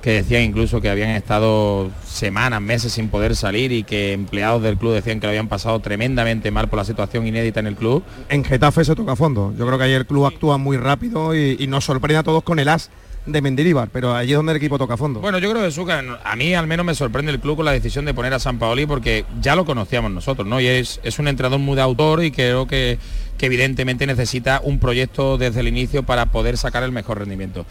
[0.01, 4.77] que decían incluso que habían estado semanas, meses sin poder salir y que empleados del
[4.77, 8.03] club decían que lo habían pasado tremendamente mal por la situación inédita en el club.
[8.29, 9.53] En Getafe se toca a fondo.
[9.57, 12.59] Yo creo que ahí el club actúa muy rápido y nos sorprende a todos con
[12.59, 12.89] el as
[13.25, 15.19] de Mendilibar, pero allí es donde el equipo toca fondo.
[15.19, 17.71] Bueno, yo creo que Zucca, a mí al menos me sorprende el club con la
[17.71, 20.59] decisión de poner a San Paoli porque ya lo conocíamos nosotros, ¿no?
[20.59, 22.97] Y es, es un entrenador muy de autor y creo que,
[23.37, 27.65] que evidentemente necesita un proyecto desde el inicio para poder sacar el mejor rendimiento.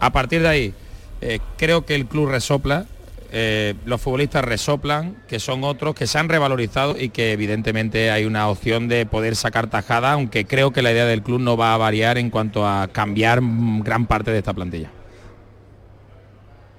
[0.00, 0.74] A partir de ahí,
[1.20, 2.86] eh, creo que el club resopla,
[3.30, 8.24] eh, los futbolistas resoplan, que son otros que se han revalorizado y que evidentemente hay
[8.24, 11.74] una opción de poder sacar tajada, aunque creo que la idea del club no va
[11.74, 14.90] a variar en cuanto a cambiar gran parte de esta plantilla.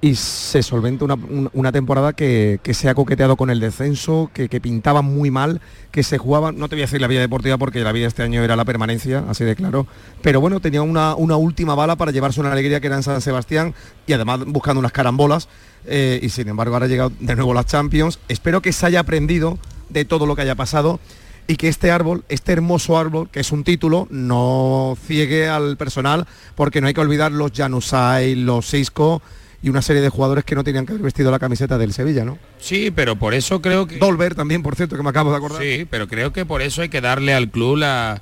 [0.01, 4.31] Y se solventa una, un- una temporada que, que se ha coqueteado con el descenso,
[4.33, 5.59] que, que pintaba muy mal,
[5.91, 8.23] que se jugaba, no te voy a decir la vida deportiva porque la vida este
[8.23, 9.88] año era la permanencia, así de claro,
[10.21, 13.19] pero bueno, tenía una, una última bala para llevarse una alegría que era en San
[13.19, 13.73] Sebastián
[14.07, 15.49] y además buscando unas carambolas
[15.85, 18.19] eh, y sin embargo ahora ha llegado de nuevo las Champions.
[18.29, 19.57] Espero que se haya aprendido
[19.89, 20.99] de todo lo que haya pasado
[21.47, 26.25] y que este árbol, este hermoso árbol, que es un título, no ciegue al personal,
[26.55, 29.21] porque no hay que olvidar los Janusay, los Cisco
[29.61, 32.23] y una serie de jugadores que no tenían que haber vestido la camiseta del Sevilla,
[32.23, 32.37] ¿no?
[32.59, 33.97] Sí, pero por eso creo que...
[33.97, 35.61] Dolber también, por cierto, que me acabo de acordar.
[35.61, 38.21] Sí, pero creo que por eso hay que darle al club la,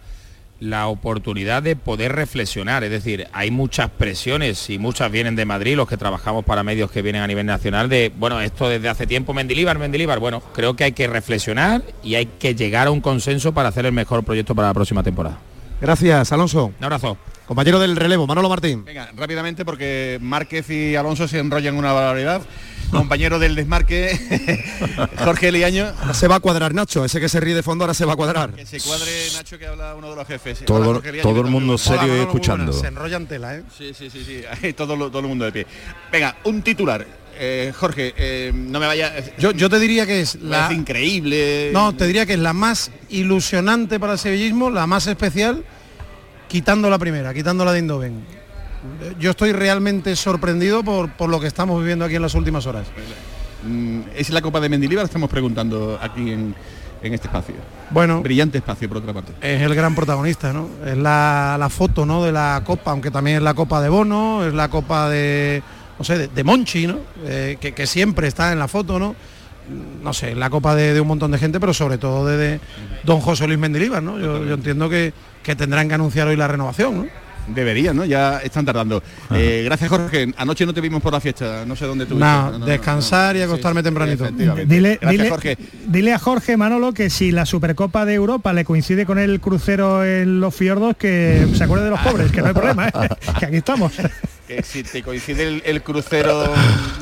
[0.59, 2.83] la oportunidad de poder reflexionar.
[2.83, 6.89] Es decir, hay muchas presiones y muchas vienen de Madrid, los que trabajamos para medios
[6.91, 10.19] que vienen a nivel nacional, de, bueno, esto desde hace tiempo, Mendilíbar, Mendilíbar.
[10.19, 13.85] Bueno, creo que hay que reflexionar y hay que llegar a un consenso para hacer
[13.85, 15.37] el mejor proyecto para la próxima temporada.
[15.81, 16.71] Gracias, Alonso.
[16.77, 17.17] Un abrazo.
[17.45, 18.83] Compañero del relevo, Manolo Martín.
[18.83, 22.41] Venga, rápidamente porque Márquez y Alonso se enrollan una barbaridad.
[22.91, 24.17] Compañero del desmarque,
[25.23, 25.91] Jorge Liaño.
[25.99, 28.13] Ahora se va a cuadrar Nacho, ese que se ríe de fondo ahora se va
[28.13, 28.51] a cuadrar.
[28.51, 30.63] Que se cuadre Nacho que habla uno de los jefes.
[30.65, 32.73] Todo- Hola, Jorge Liaño, todo ¿qué el mundo serio Hola, y escuchando.
[32.73, 33.63] Se enrollan tela, ¿eh?
[33.77, 34.41] Sí, sí, sí, sí.
[34.63, 35.67] Ahí todo, todo el mundo de pie.
[36.11, 37.05] Venga, un titular.
[37.39, 39.13] Eh, Jorge, eh, no me vaya.
[39.37, 40.67] Yo, yo te diría que es la...
[40.67, 41.69] Es increíble.
[41.71, 45.63] No, te diría que es la más ilusionante para el sevillismo, la más especial,
[46.47, 48.25] quitando la primera, quitando la de Indoven.
[49.19, 52.87] Yo estoy realmente sorprendido por, por lo que estamos viviendo aquí en las últimas horas.
[53.63, 55.05] Mm, ¿Es la Copa de Mendilibar?
[55.05, 56.55] Estamos preguntando aquí en,
[57.01, 57.55] en este espacio.
[57.89, 58.21] Bueno.
[58.21, 59.33] Brillante espacio, por otra parte.
[59.41, 60.69] Es el gran protagonista, ¿no?
[60.85, 62.23] Es la, la foto, ¿no?
[62.23, 65.61] De la copa, aunque también es la copa de Bono, es la copa de,
[65.97, 66.99] no sé, de, Monchi, ¿no?
[67.25, 69.15] Eh, que, siempre está en la foto, ¿no?
[70.01, 72.59] No sé, la copa de, un montón de gente, pero sobre todo de,
[73.03, 74.19] don José Luis Mendilibar, ¿no?
[74.19, 77.26] Yo, entiendo que, tendrán que anunciar hoy la renovación, ¿no?
[77.47, 78.05] Deberían, ¿no?
[78.05, 79.01] Ya están tardando.
[79.33, 80.33] Eh, gracias, Jorge.
[80.37, 81.63] Anoche no te vimos por la fiesta.
[81.65, 84.25] No sé dónde tú No, descansar y acostarme tempranito.
[84.31, 85.57] Dile, Gracias, dile- Jorge.
[85.87, 90.03] dile a Jorge Manolo que si la Supercopa de Europa le coincide con el crucero
[90.05, 92.91] en los fiordos, que se acuerde de los pobres, que no hay problema, ¿eh?
[93.39, 93.93] que aquí estamos.
[94.47, 96.53] Que si te coincide el, el crucero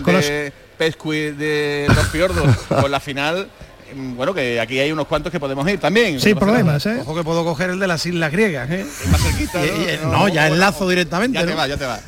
[0.04, 3.48] Con de de los fiordos con la final,
[3.96, 6.20] bueno, que aquí hay unos cuantos que podemos ir también.
[6.20, 6.98] Sin problemas, ¿eh?
[7.02, 8.86] Ojo que puedo coger el de las Islas Griegas, ¿eh?
[9.12, 11.38] Más cerquita, Y- y- no, ya enlazo directamente.
[11.40, 12.00] Ya te va, ya te va.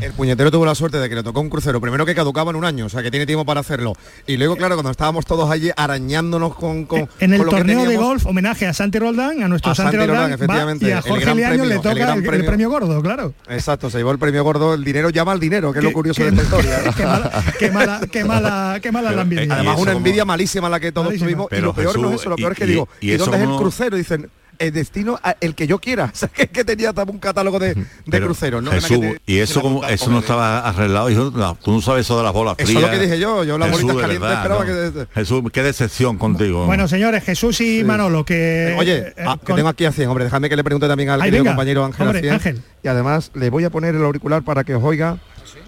[0.00, 2.56] El puñetero tuvo la suerte de que le tocó un crucero, primero que caducaba en
[2.56, 3.94] un año, o sea que tiene tiempo para hacerlo.
[4.26, 7.56] Y luego, claro, cuando estábamos todos allí arañándonos con, con En el con lo que
[7.58, 10.84] torneo de golf, homenaje a Santi Roldán, a nuestro A Santi, Santi Roldán, Roldán, efectivamente,
[10.84, 12.70] va, y a el Jorge gran Leaño premio, le el toca gran el, el premio.
[12.70, 13.34] gordo, claro.
[13.48, 16.22] Exacto, se llevó el premio gordo, el dinero llama al dinero, que es lo curioso
[16.22, 16.78] de esta historia.
[16.96, 19.54] qué mala, qué mala, qué mala, qué mala la envidia.
[19.54, 21.26] Además, una como- envidia malísima la que todos Malísima.
[21.30, 21.48] tuvimos.
[21.52, 23.12] y lo peor no es eso, lo y- peor es que y- digo, y ¿y,
[23.12, 23.96] eso dónde es el crucero?
[23.96, 26.04] Dicen, el destino a- el que yo quiera.
[26.14, 27.74] O sea, que, que tenía un catálogo de,
[28.06, 28.70] cruceros, ¿no?
[28.70, 32.06] Jesús, Que te- y eso como eso no estaba arreglado, hijo, no, tú no sabes
[32.06, 32.82] eso de las bolas Eso frías.
[32.84, 35.06] es lo que dije yo, yo las Jesús, bolitas de calientes verdad, esperaba ¿no?
[35.06, 35.14] que...
[35.20, 36.66] Jesús, qué decepción contigo.
[36.66, 38.74] Bueno, señores, Jesús y Manolo, que...
[38.78, 41.20] Oye, eh, ah, que tengo aquí a 100, hombre, déjame que le pregunte también al
[41.20, 42.34] Ay, querido venga, compañero Ángel hombre, Acien.
[42.34, 42.62] Ángel.
[42.82, 45.18] Y además le voy a poner el auricular para que os oiga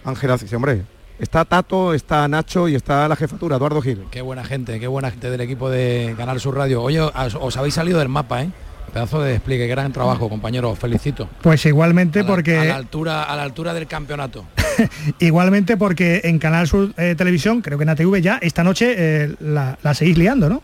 [0.04, 0.54] Ángel Acien.
[0.56, 0.82] Hombre,
[1.18, 4.04] está Tato, está Nacho y está la jefatura, Eduardo Gil.
[4.10, 6.82] Qué buena gente, qué buena gente del equipo de Canal Sur Radio.
[6.82, 8.50] Oye, os, os habéis salido del mapa, ¿eh?
[8.96, 11.28] Pedazo de despliegue, gran trabajo, compañero, os felicito.
[11.42, 14.46] Pues igualmente A la- porque a la altura, a la altura del campeonato.
[15.18, 19.34] igualmente porque en Canal Sur eh, Televisión, creo que en ATV ya esta noche eh,
[19.40, 20.62] la, la seguís liando, ¿no?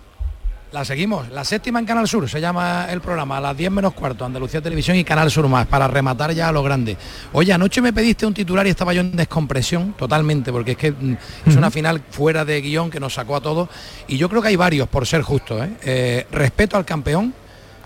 [0.73, 3.93] La seguimos, la séptima en Canal Sur, se llama el programa, a las 10 menos
[3.93, 6.97] cuarto, Andalucía Televisión y Canal Sur más, para rematar ya a lo grande.
[7.35, 10.93] Oye, anoche me pediste un titular y estaba yo en descompresión totalmente, porque es que
[10.93, 13.69] mm, es una final fuera de guion que nos sacó a todos,
[14.09, 15.63] y yo creo que hay varios, por ser justo.
[15.63, 15.69] ¿eh?
[15.85, 17.35] Eh, respeto al campeón,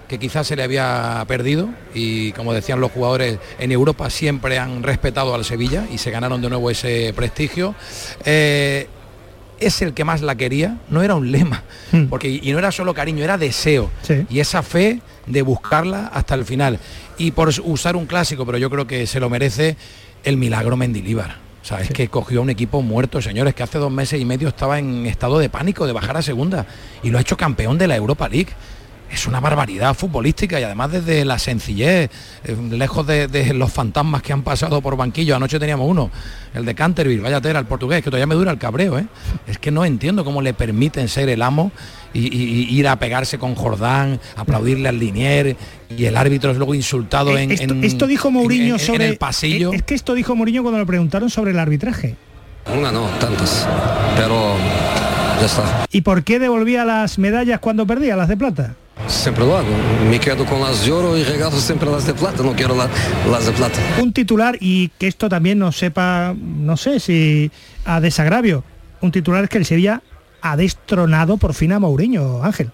[0.09, 4.83] que quizás se le había perdido, y como decían los jugadores, en Europa siempre han
[4.83, 7.75] respetado al Sevilla y se ganaron de nuevo ese prestigio.
[8.25, 8.89] Eh,
[9.59, 11.63] es el que más la quería, no era un lema,
[12.11, 13.91] porque y no era solo cariño, era deseo.
[14.29, 16.79] Y esa fe de buscarla hasta el final.
[17.19, 19.77] Y por usar un clásico, pero yo creo que se lo merece
[20.25, 21.47] el milagro Mendilíbar.
[21.63, 24.25] O sea, es que cogió a un equipo muerto, señores, que hace dos meses y
[24.25, 26.65] medio estaba en estado de pánico de bajar a segunda
[27.03, 28.51] y lo ha hecho campeón de la Europa League.
[29.11, 32.11] Es una barbaridad futbolística y además desde la sencillez,
[32.45, 35.37] eh, lejos de, de los fantasmas que han pasado por banquillo.
[35.37, 36.11] Anoche teníamos uno,
[36.55, 38.99] el de Canterville, vaya tela, el portugués, que todavía me dura el cabreo.
[38.99, 39.07] ¿eh?
[39.47, 41.71] Es que no entiendo cómo le permiten ser el amo
[42.13, 45.57] y, y- y ir a pegarse con Jordán, aplaudirle al Linier
[45.97, 48.87] y el árbitro es luego insultado en, Eh, esto, en- esto dijo Mourinho en- en-
[48.87, 49.73] sobre en el pasillo.
[49.73, 52.17] Es que esto dijo Mourinho cuando le preguntaron sobre el arbitraje.
[52.77, 53.67] Una no, tantas.
[54.17, 54.57] Pero
[55.41, 55.87] ya está.
[55.93, 58.75] ¿Y por qué devolvía las medallas cuando perdía, las de plata?
[59.07, 59.69] Siempre lo hago.
[60.11, 62.43] Me quedo con las de oro y regalo siempre las de plata.
[62.43, 62.89] No quiero la-
[63.31, 63.79] las de plata.
[64.01, 67.51] Un titular y que esto también nos sepa, no sé si
[67.85, 68.65] a desagravio.
[69.01, 70.03] Un titular es que el Sevilla
[70.41, 72.71] ha destronado por fin a Mourinho, Ángel.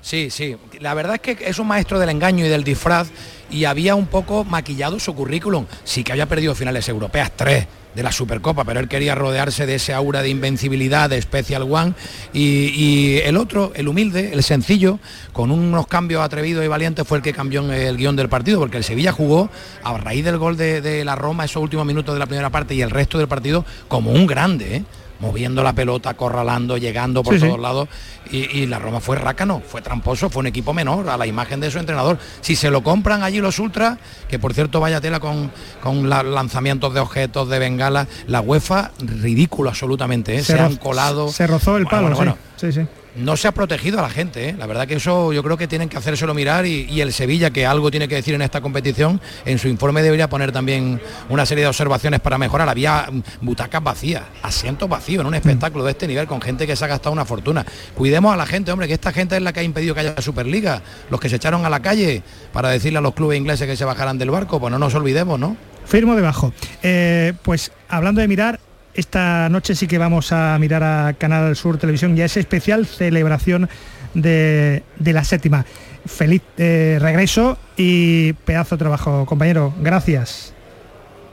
[0.00, 0.56] Sí, sí.
[0.80, 3.08] La verdad es que es un maestro del engaño y del disfraz
[3.50, 5.66] y había un poco maquillado su currículum.
[5.84, 9.76] Sí que había perdido finales europeas, tres de la Supercopa, pero él quería rodearse de
[9.76, 11.94] ese aura de invencibilidad, de Special One.
[12.32, 14.98] Y, el otro, el humilde, el sencillo,
[15.32, 18.78] con unos cambios atrevidos y valientes, fue el que cambió el guion del partido, porque
[18.78, 19.50] el Sevilla jugó
[19.82, 22.74] a raíz del gol de, de la Roma, esos últimos minutos de la primera parte
[22.74, 24.84] y el resto del partido, como un grande, ¿eh?
[25.22, 27.46] Moviendo la pelota, acorralando, llegando por Sí, sí.
[27.46, 27.88] todos lados.
[28.30, 31.60] Y, y la Roma fue rácano, fue tramposo, fue un equipo menor a la imagen
[31.60, 32.18] de su entrenador.
[32.40, 35.50] Si se lo compran allí los ultras, que por cierto vaya tela con,
[35.82, 40.42] con la- lanzamientos de objetos, de bengala, la UEFA ridículo absolutamente, ¿eh?
[40.42, 41.28] se, han colado.
[41.28, 42.36] Se rozó el palo, bueno, bueno.
[42.56, 42.86] sí.
[43.14, 44.54] No se ha protegido a la gente, ¿eh?
[44.58, 47.66] la verdad que eso yo creo que tienen que hacérselo mirar y, el Sevilla, que
[47.66, 50.98] algo tiene que decir en esta competición, en su informe debería poner también
[51.28, 52.70] una serie de observaciones para mejorar.
[52.70, 53.10] Había
[53.42, 56.88] butacas vacías, asientos vacíos en un espectáculo de este nivel con gente que se ha
[56.88, 57.66] gastado una fortuna.
[57.94, 60.22] Cuidemos a la gente, hombre, que esta gente es la que ha impedido que haya
[60.22, 62.22] Superliga, los que se echaron a la calle
[62.52, 65.38] para decirle a los clubes ingleses que se bajaran del barco, pues no nos olvidemos,
[65.38, 65.56] ¿no?
[65.84, 66.52] Firmo debajo.
[66.82, 68.60] Eh, pues hablando de mirar,
[68.94, 73.68] esta noche sí que vamos a mirar a Canal Sur Televisión ya esa especial celebración
[74.14, 75.64] de, de la séptima.
[76.04, 79.72] Feliz eh, regreso y pedazo de trabajo, compañero.
[79.80, 80.52] Gracias.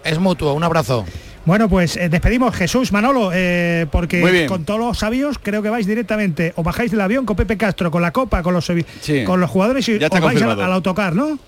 [0.04, 1.06] Es mutuo, un abrazo.
[1.46, 5.88] Bueno, pues eh, despedimos Jesús Manolo, eh, porque con todos los sabios creo que vais
[5.88, 9.24] directamente, o bajáis del avión con Pepe Castro, con la copa, con los, Sí.
[9.26, 11.40] con los jugadores y os vais al autocar, ¿no?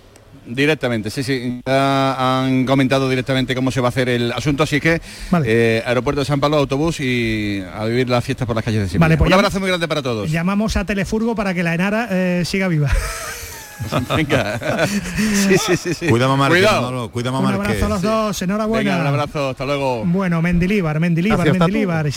[0.46, 1.62] Directamente, sí, sí.
[1.66, 5.02] Ya han comentado directamente cómo se va a hacer el asunto, así que
[5.46, 8.88] eh, aeropuerto de San Pablo, autobús y a vivir las fiestas por las calles de
[8.88, 9.00] Sevilla.
[9.00, 10.32] Vale, pues Un abrazo muy grande para todos.
[10.32, 12.92] Llamamos a Telefurgo para que la Enara eh, siga viva.
[14.16, 14.88] Venga.
[14.88, 16.08] sí, sí, sí, sí.
[16.08, 16.82] Cuida mamá, Cuidado.
[16.82, 18.92] Manolo, cuida Un abrazo a los dos, enhorabuena.
[18.92, 20.04] Venga, un abrazo, hasta luego.
[20.06, 21.52] Bueno, Mendilíbar, Mendilíbar.
[21.52, 22.08] Mendilíbar.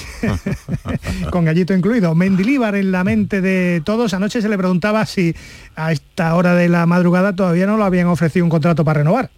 [1.31, 2.15] Con gallito incluido.
[2.15, 4.15] Mendilíbar en la mente de todos.
[4.15, 5.35] Anoche se le preguntaba si
[5.77, 9.31] a esta hora de la madrugada todavía no lo habían ofrecido un contrato para renovar.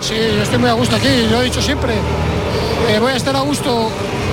[0.00, 1.92] Sí, yo estoy muy a gusto aquí, lo he dicho siempre.
[2.88, 3.90] Eh, voy a estar a gusto,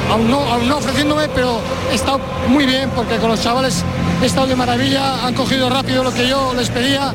[0.10, 1.60] aún no, aún no ofreciéndome, pero
[1.92, 3.84] he estado muy bien porque con los chavales
[4.22, 7.14] he estado de maravilla, han cogido rápido lo que yo les pedía.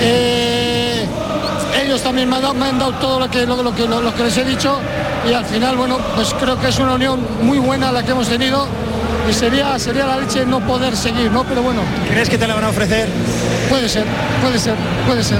[0.00, 1.06] Eh,
[1.82, 4.00] ellos también me han dado, me han dado todo lo que, lo, lo que, lo,
[4.00, 4.78] lo que les he dicho
[5.28, 8.28] y al final, bueno, pues creo que es una unión muy buena la que hemos
[8.28, 8.66] tenido
[9.28, 11.44] y sería, sería la leche no poder seguir, ¿no?
[11.44, 11.82] Pero bueno.
[12.08, 13.08] ¿Crees que te la van a ofrecer?
[13.68, 14.04] Puede ser,
[14.42, 14.74] puede ser,
[15.06, 15.38] puede ser.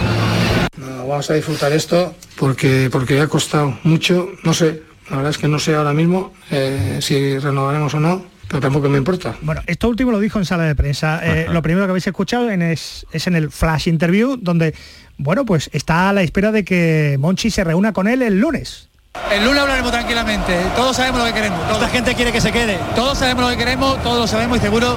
[0.77, 5.39] No, vamos a disfrutar esto porque, porque ha costado mucho, no sé, la verdad es
[5.39, 9.37] que no sé ahora mismo eh, si renovaremos o no, pero tampoco me importa.
[9.43, 11.21] Bueno, esto último lo dijo en sala de prensa.
[11.23, 14.75] Eh, lo primero que habéis escuchado en es, es en el flash interview, donde,
[15.19, 18.89] bueno, pues está a la espera de que Monchi se reúna con él el lunes.
[19.33, 21.69] El lunes hablaremos tranquilamente, todos sabemos lo que queremos.
[21.69, 22.79] Toda gente quiere que se quede.
[22.95, 24.97] Todos sabemos lo que queremos, todos lo sabemos y seguro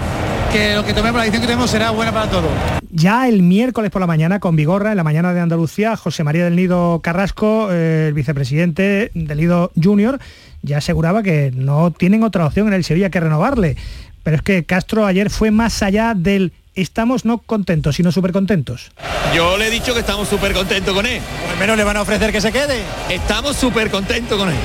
[0.52, 2.52] que lo que tomemos, la decisión que tomemos será buena para todos.
[2.92, 6.44] Ya el miércoles por la mañana con Vigorra, en la mañana de Andalucía, José María
[6.44, 10.20] del Nido Carrasco, eh, el vicepresidente del Nido Junior,
[10.62, 13.78] ya aseguraba que no tienen otra opción en el Sevilla que renovarle.
[14.24, 18.92] Pero es que Castro ayer fue más allá del estamos no contentos, sino súper contentos.
[19.36, 21.22] Yo le he dicho que estamos súper contentos con él.
[21.52, 22.82] Al menos le van a ofrecer que se quede.
[23.10, 24.56] Estamos súper contentos con él.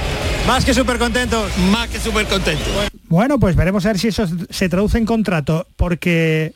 [0.46, 1.50] Más que súper contentos.
[1.70, 2.68] Más que súper contentos.
[3.08, 6.52] Bueno, pues veremos a ver si eso se traduce en contrato, porque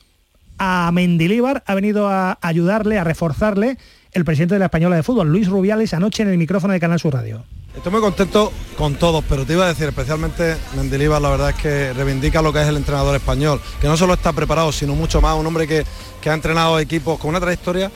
[0.58, 3.78] a Mendilíbar ha venido a ayudarle, a reforzarle
[4.12, 7.00] el presidente de la Española de Fútbol, Luis Rubiales, anoche en el micrófono de Canal
[7.00, 7.44] Sur Radio.
[7.76, 11.56] Estoy muy contento con todos, pero te iba a decir, especialmente Mendilibar, la verdad es
[11.56, 15.20] que reivindica lo que es el entrenador español, que no solo está preparado, sino mucho
[15.20, 15.86] más, un hombre que,
[16.20, 17.90] que ha entrenado equipos con una trayectoria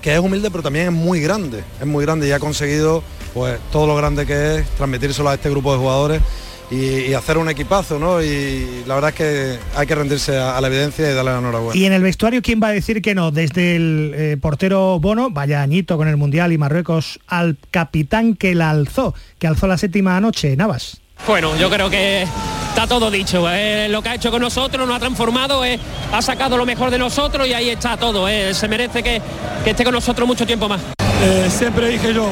[0.00, 3.02] que es humilde, pero también es muy grande, es muy grande y ha conseguido
[3.34, 6.22] pues todo lo grande que es, transmitírselo a este grupo de jugadores
[6.70, 6.76] y,
[7.10, 8.22] y hacer un equipazo, ¿no?
[8.22, 11.38] Y la verdad es que hay que rendirse a, a la evidencia y darle la
[11.38, 11.78] enhorabuena.
[11.78, 13.30] Y en el vestuario, ¿quién va a decir que no?
[13.30, 18.54] Desde el eh, portero Bono, vaya añito con el Mundial y Marruecos, al capitán que
[18.54, 21.00] la alzó, que alzó la séptima anoche, Navas.
[21.26, 22.26] Bueno, yo creo que
[22.68, 23.46] está todo dicho.
[23.50, 25.78] eh, lo que ha hecho con nosotros, nos ha transformado, eh,
[26.12, 28.28] ha sacado lo mejor de nosotros y ahí está todo.
[28.28, 29.22] eh, se merece que,
[29.62, 30.80] que esté con nosotros mucho tiempo más.
[31.22, 32.28] Eh, siempre dije yo,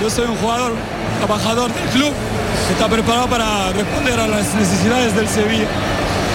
[0.00, 0.72] yo soy un jugador
[1.26, 2.12] trabajador del club
[2.72, 5.68] está preparado para responder a las necesidades del Sevilla.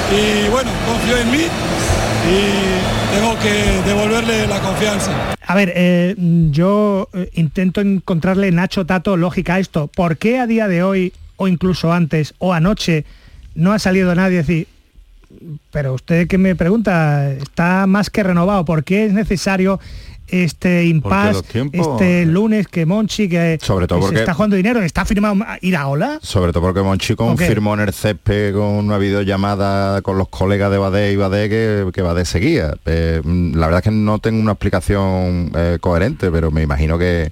[0.10, 5.12] Y bueno, confío en mí y tengo que devolverle la confianza.
[5.46, 6.16] A ver, eh,
[6.52, 9.88] yo eh, intento encontrarle, Nacho Tato, lógica a esto.
[9.88, 13.04] ¿Por qué a día de hoy, o incluso antes, o anoche,
[13.56, 14.68] no ha salido nadie a decir,
[15.72, 19.82] pero usted que me pregunta, está más que renovado, ¿por qué es necesario
[20.30, 21.14] este tiempos-
[22.02, 25.76] este lunes que Monchi que, Sobre todo se porque- está jugando dinero, está firmado ir
[25.76, 26.20] a Ola?
[26.22, 30.78] Sobre todo porque Monchi confirmó en el césped con una videollamada con los colegas de
[30.78, 32.74] Badé y Badé que, que Badé seguía.
[32.86, 37.32] Eh, la verdad es que no tengo una explicación eh, coherente, pero me imagino que,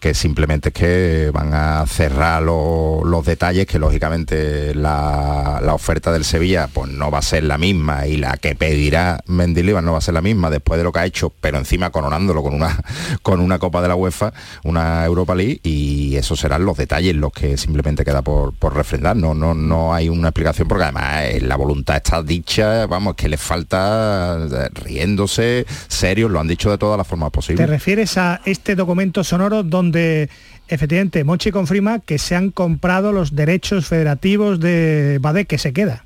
[0.00, 6.12] que simplemente es que van a cerrar lo- los detalles, que lógicamente la, la oferta
[6.12, 9.92] del Sevilla pues no va a ser la misma y la que pedirá Mendilibar no
[9.92, 12.54] va a ser la misma después de lo que ha hecho, pero encima coronándolo con
[12.54, 12.76] una,
[13.22, 14.32] con una Copa de la UEFA,
[14.64, 19.16] una Europa League, y esos serán los detalles los que simplemente queda por, por refrendar.
[19.16, 23.28] No, no, no hay una explicación porque además eh, la voluntad está dicha, vamos, que
[23.28, 27.68] les falta eh, riéndose, serios, lo han dicho de todas las formas ¿Te posibles.
[27.68, 30.28] refieres a este documento sonoro donde
[30.68, 36.04] efectivamente Monchi confirma que se han comprado los derechos federativos de Badé que se queda?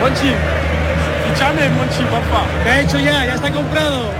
[0.00, 0.32] Monchi,
[1.38, 2.46] fichame Monchi, papá.
[2.64, 3.24] ¿Qué ha hecho ya?
[3.26, 4.10] ¿Ya está comprado?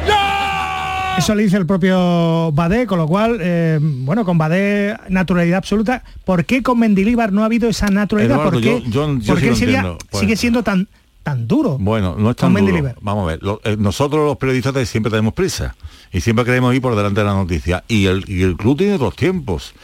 [1.19, 6.05] Eso le dice el propio Badé, con lo cual, eh, bueno, con Badé naturalidad absoluta.
[6.25, 8.37] ¿Por qué con Mendilíbar no ha habido esa naturalidad?
[8.37, 10.21] Eduardo, ¿Por qué, yo- yo- yo por sí qué lo sería- entiendo, pues.
[10.21, 10.87] sigue siendo tan,
[11.25, 11.77] tan duro?
[11.81, 12.95] Bueno, no es tan Con duro.
[13.01, 15.75] Vamos a ver, lo- eh, nosotros los periodistas siempre tenemos prisa
[16.13, 18.95] y siempre queremos ir por delante de la noticia y el, y el club tiene
[18.95, 19.75] otros tiempos.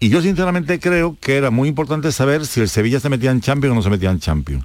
[0.00, 3.40] Y yo sinceramente creo que era muy importante saber si el Sevilla se metía en
[3.40, 4.64] Champions o no se metía en Champions.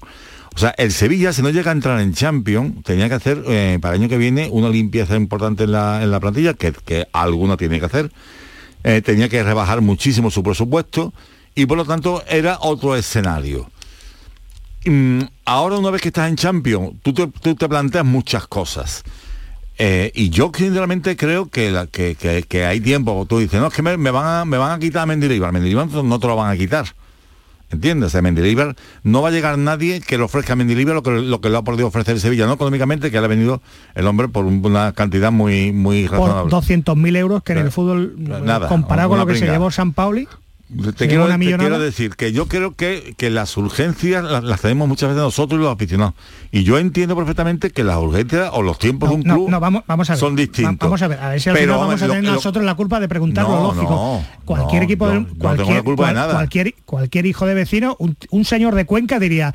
[0.57, 3.77] O sea, el Sevilla, si no llega a entrar en Champions, tenía que hacer eh,
[3.79, 7.07] para el año que viene una limpieza importante en la, en la plantilla, que, que
[7.13, 8.11] alguna tiene que hacer.
[8.83, 11.13] Eh, tenía que rebajar muchísimo su presupuesto
[11.53, 13.69] y por lo tanto era otro escenario.
[14.85, 19.03] Mm, ahora una vez que estás en Champions, tú te, tú te planteas muchas cosas.
[19.77, 22.15] Eh, y yo sinceramente creo que, que,
[22.49, 23.27] que- hay tiempo.
[23.29, 25.51] Tú dices, no, es que me, me van, a, me van a quitar a Mendilibar.
[25.53, 26.87] Mendilibar no te lo van a quitar.
[27.69, 28.15] ¿Entiendes?
[28.15, 31.41] A Mendilibar no va a llegar nadie que le ofrezca a Mendilibar lo que, lo
[31.41, 33.61] que le ha podido ofrecer Sevilla, no económicamente, que le ha venido
[33.93, 36.49] el hombre por un- una cantidad muy, muy Por razonable.
[36.51, 40.27] 200.000 euros que en el fútbol, Nada, comparado con lo que se llevó San Pauli,
[40.97, 45.07] Te quiero, te decir que yo creo que, que las urgencias las, las tenemos muchas
[45.09, 46.13] veces nosotros y los aficionados.
[46.51, 49.83] Y yo entiendo perfectamente que las urgencias o los tiempos de un club no, vamos,
[49.87, 50.19] vamos a ver.
[50.19, 50.77] son distintos.
[50.79, 52.75] Vamos a ver, a ver si al Pero, final vamos a tener lo- nosotros la
[52.75, 54.21] culpa de preguntar lo lógico.
[54.43, 56.33] cualquier equipo, yo cualquier, la culpa de cual- nada.
[56.33, 59.53] Cualquier, cualquier hijo de vecino, un, un señor de Cuenca diría,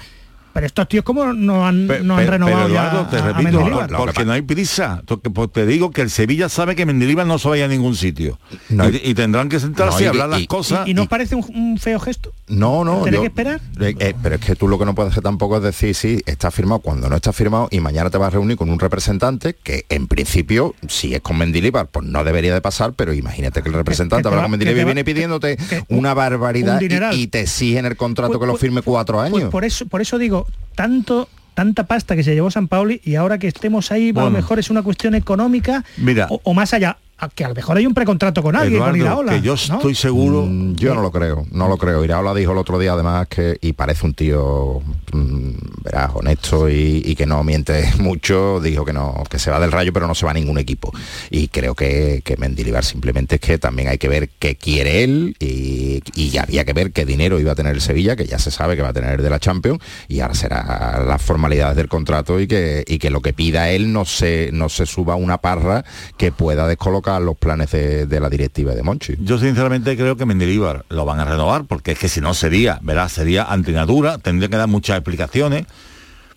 [0.53, 3.97] pero estos tíos cómo no han, no han renovado pero, ya te a repito, por-
[3.97, 5.03] porque no hay prisa.
[5.07, 7.97] Porque, pues, te digo que el Sevilla sabe que Mendilibar no se vaya a ningún
[7.97, 8.39] sitio.
[8.69, 8.89] No.
[8.89, 10.87] y, y tendrán que sentarse No, y, y- hablar las cosas.
[10.87, 12.33] ¿Y, y no parece un, un feo gesto?
[12.49, 13.03] No, no.
[13.03, 13.61] ¿Tener que esperar?
[13.81, 16.23] eh, eh, pero es que tú lo que no puedes hacer tampoco es decir, sí,
[16.27, 19.55] está firmado cuando no está firmado y mañana te vas a reunir con un representante
[19.63, 23.69] que en principio, si es con Mendilibar, pues no debería de pasar, pero imagínate que
[23.69, 27.41] el representante habla con Mendilibar y viene pidiéndote que- una barbaridad un y, y te
[27.41, 29.51] exige en el contrato Pues- que lo pues- firme cuatro Pues años.
[29.51, 30.42] por eso, por eso digo,
[30.75, 34.21] tanto tanta pasta que se llevó San Pauli y ahora que estemos ahí, a lo
[34.23, 34.31] Bueno.
[34.31, 36.27] mejor es una cuestión económica Mira.
[36.31, 36.97] o, o más allá.
[37.29, 39.33] Que a lo mejor hay un precontrato con alguien, con Iraola.
[39.33, 39.77] que yo ¿no?
[39.77, 42.05] estoy seguro Mm, yo no lo creo, no lo creo.
[42.05, 44.81] Iraola dijo el otro día además que, y parece un tío,
[45.13, 45.51] mm,
[45.85, 49.73] verás, honesto y, y que no miente mucho, dijo que no, que se va del
[49.73, 50.93] rayo pero no se va a ningún equipo.
[51.31, 55.37] Y creo que, que Mendilibar simplemente es que también hay que ver qué quiere él
[55.39, 58.39] y, y ya había que ver qué dinero iba a tener el Sevilla, que ya
[58.39, 61.89] se sabe que va a tener de la Champions, y ahora será las formalidades del
[61.89, 65.39] contrato y que, y que lo que pida él no se, no se suba una
[65.39, 65.85] parra
[66.17, 69.15] que pueda descolocar los planes de, la directiva de Monchi.
[69.21, 72.79] Yo sinceramente creo que Mendilibar lo van a renovar porque es que si no sería,
[72.83, 75.67] verás, sería antinatura, tendría que dar muchas explicaciones.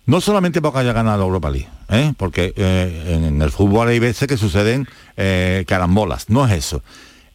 [0.06, 2.12] No solamente porque haya ganado Europa League, ¿eh?
[2.16, 6.82] porque eh, en el fútbol hay veces que suceden eh, carambolas, no es eso.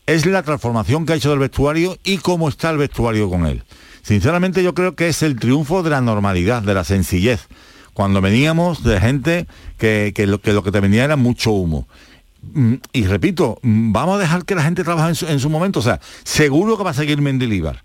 [0.05, 3.63] Es la transformación que ha hecho del vestuario y cómo está el vestuario con él.
[4.03, 7.47] Sinceramente yo creo que es el triunfo de la normalidad, de la sencillez.
[7.93, 11.87] Cuando veníamos de gente que, que lo, que lo que te venía era mucho humo.
[12.41, 15.49] Mm, y repito, mm, vamos a dejar que la gente trabaje en su, en su
[15.49, 15.79] momento.
[15.79, 17.83] O sea, seguro que va a seguir Mendilibar.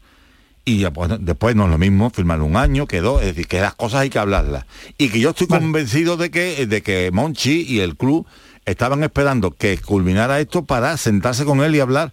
[0.64, 3.60] Y pues, después no es lo mismo firmar un año que dos, es decir, que
[3.60, 4.66] las cosas hay que hablarlas.
[4.98, 8.26] Y que yo estoy convencido de que, de que Monchi y el club
[8.64, 12.12] estaban esperando que culminara esto para sentarse con él y hablar.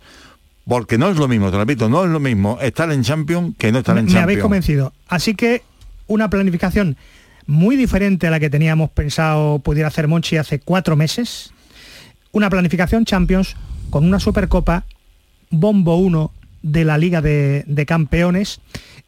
[0.67, 3.71] Porque no es lo mismo, te repito, no es lo mismo estar en Champions que
[3.71, 4.41] no estar me, en me habéis Champions.
[4.43, 4.93] convencido.
[5.07, 5.63] Así que
[6.05, 6.95] una planificación
[7.47, 11.51] muy diferente a la que teníamos pensado pudiera hacer Monchi hace cuatro meses.
[12.33, 13.55] Una planificación Champions
[13.91, 14.85] con una Supercopa,
[15.51, 16.31] bombo 1
[16.63, 18.59] de la Liga de, de Campeones.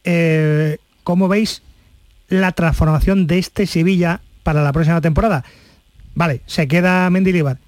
[0.04, 1.62] Eh, ¿Cómo veis
[2.28, 5.44] la transformación de este Sevilla para la próxima temporada?
[6.14, 7.58] Vale, se queda Mendilibar.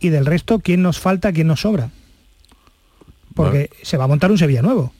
[0.00, 1.90] Y del resto, ¿quién nos falta, quién nos sobra?
[3.32, 4.92] Porque se va a montar un Sevilla nuevo,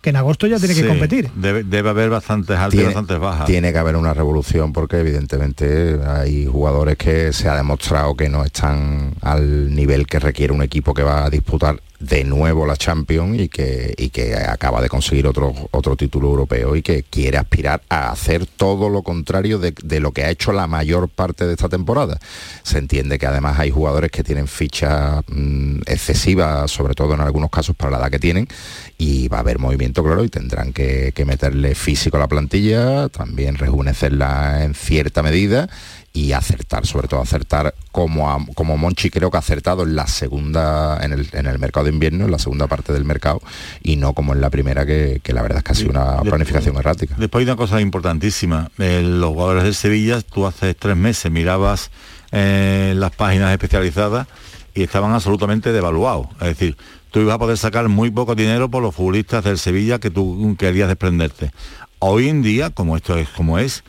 [0.00, 1.30] que en agosto ya tiene que competir.
[1.34, 3.46] Debe, debe haber bastantes altas y Tiene- bastantes bajas.
[3.46, 8.44] Tiene que haber una revolución porque evidentemente hay jugadores que se ha demostrado que no
[8.44, 13.38] están al nivel que requiere un equipo que va a disputar de nuevo la Champions
[13.38, 17.82] y que, y que acaba de conseguir otro, otro título europeo y que quiere aspirar
[17.90, 21.68] a hacer todo lo contrario de, lo que ha hecho la mayor parte de esta
[21.68, 22.18] temporada.
[22.62, 27.50] Se entiende que además hay jugadores que tienen fichas mm, excesivas, sobre todo en algunos
[27.50, 28.48] casos para la edad que tienen,
[28.96, 33.10] y va a haber movimiento, claro, y tendrán que, que meterle físico a la plantilla,
[33.10, 35.68] también rejuvenecerla en cierta medida
[36.12, 40.08] y acertar, sobre todo acertar como, a- como Monchi creo que ha acertado en la
[40.08, 43.40] segunda, en el, en el mercado de invierno, en la segunda parte del mercado,
[43.82, 46.20] y no como en la primera, que, que la verdad es que ha sido una
[46.22, 47.14] planificación errática.
[47.16, 48.70] Después hay una cosa importantísima.
[48.78, 51.90] Eh, los jugadores de Sevilla, tú hace tres meses mirabas
[52.32, 54.26] eh, las páginas especializadas
[54.74, 56.26] y estaban absolutamente devaluados.
[56.40, 56.76] Es decir,
[57.12, 60.56] tú ibas a poder sacar muy poco dinero por los futbolistas del Sevilla que tú
[60.58, 61.52] querías desprenderte.
[62.00, 63.84] Hoy en día, como esto es como es,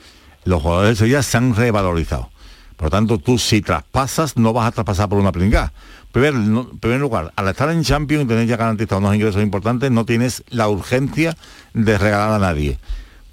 [0.45, 2.29] los jugadores del Sevilla se han revalorizado.
[2.77, 5.71] Por lo tanto, tú si traspasas, no vas a traspasar por una pringada.
[6.11, 9.91] Primer, no- primer lugar, al estar en Champions y tener ya garantizado unos ingresos importantes,
[9.91, 11.37] no tienes la urgencia
[11.73, 12.79] de regalar a nadie.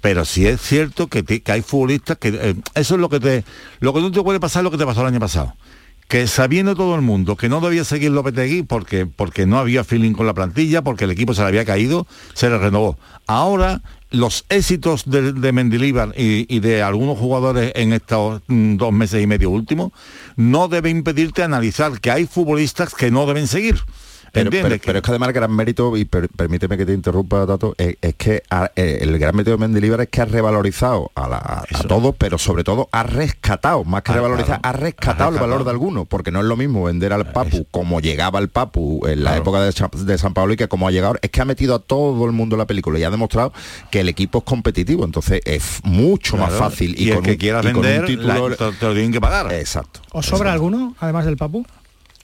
[0.01, 3.43] Pero sí es cierto que hay futbolistas que eh, eso es lo que te
[3.81, 5.55] lo que no te puede pasar es lo que te pasó el año pasado.
[6.07, 10.13] Que sabiendo todo el mundo que no debía seguir Lopetegui porque, porque no había feeling
[10.13, 12.97] con la plantilla, porque el equipo se le había caído, se le renovó.
[13.27, 13.81] Ahora
[14.11, 19.27] los éxitos de, de y, y de algunos jugadores en estos mm, dos meses y
[19.27, 19.91] medio últimos
[20.35, 23.83] no debe impedirte analizar que hay futbolistas que no deben seguir.
[24.31, 27.95] Pero, es que además el gran mérito, y per- permíteme que te interrumpa, Tato, es,
[28.01, 28.43] es que
[28.75, 32.37] eh, el gran mérito de Mendilibar es que ha revalorizado a, la- a todos, pero
[32.37, 34.77] sobre todo ha rescatado, más que Ah, revalorizar, claro.
[34.77, 37.65] ha rescatado Ha el valor de alguno, porque no es lo mismo vender al Papu
[37.71, 41.15] como llegaba el Papu en la época de, San Pablo y que como ha llegado,
[41.21, 43.53] es que ha metido a todo el mundo en la película y ha demostrado
[43.91, 46.95] que el equipo es competitivo, entonces es mucho más fácil.
[46.99, 48.93] Y el con que un- quiera y con un vender, título- la- te- te lo
[48.93, 49.51] tienen que pagar.
[49.53, 49.99] Exacto.
[50.11, 51.65] ¿Os sobra alguno, además del Papu?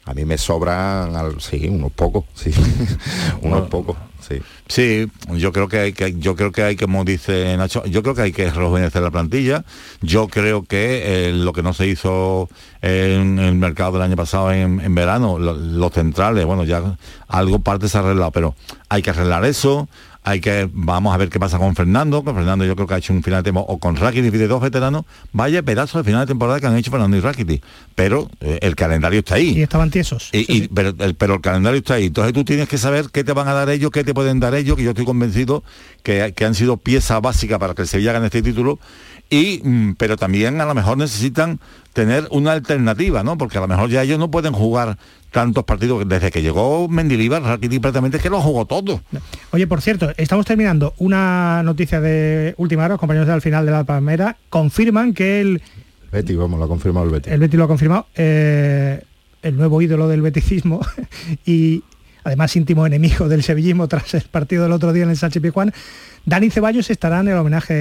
[0.05, 2.51] A mí me sobran, al- sí, unos pocos, sí,
[3.41, 3.97] unos pocos,
[4.27, 4.39] sí.
[4.67, 8.15] Sí, yo creo que hay que, yo creo que hay, como dice Nacho, yo creo
[8.15, 9.63] que hay que rejuvenecer la plantilla.
[10.01, 12.49] Yo creo que eh, lo que no se hizo
[12.81, 16.97] en el mercado del año pasado en, en verano, lo- los centrales, bueno, ya
[17.27, 18.55] algo parte se ha arreglado, pero
[18.89, 19.87] hay que arreglar eso.
[20.27, 22.97] Hay que, vamos a ver qué pasa con Fernando, con Fernando yo creo que ha
[22.97, 26.21] hecho un final de temporada, o con Rakitic de dos veteranos, vaya pedazo de final
[26.21, 27.63] de temporada que han hecho Fernando y Rakitic.
[27.93, 29.49] Pero eh, el calendario está ahí.
[29.57, 30.29] Y estaban tiesos.
[30.33, 32.05] Y, y- pero, el, pero el calendario está ahí.
[32.07, 34.55] Entonces tú tienes que saber qué te van a dar ellos, qué te pueden dar
[34.55, 35.63] ellos, que yo estoy convencido
[36.01, 38.79] que, que han sido pieza básica para que el Sevilla gane este título.
[39.29, 41.59] Y, mm, pero también a lo mejor necesitan
[41.93, 43.37] tener una alternativa, ¿no?
[43.37, 44.97] Porque a lo mejor ya ellos no pueden jugar
[45.35, 46.07] tantos partidos.
[46.07, 49.01] Desde que llegó Mendilibar, Rakitic prácticamente es que lo jugó todo.
[49.51, 53.71] Oye, por cierto, estamos terminando una noticia de última hora, los compañeros del final de
[53.73, 55.61] la Palmera confirman que el,
[56.09, 57.31] Betty, vamos, lo ha confirmado el Betty.
[57.31, 59.03] el Betis lo ha confirmado, eh,
[59.41, 60.79] el nuevo ídolo del beticismo
[61.45, 61.83] y
[62.25, 65.73] además íntimo enemigo del sevillismo tras el partido del otro día en el Sánchez Pizjuán,
[66.27, 67.75] Dani Ceballos estará en el homenaje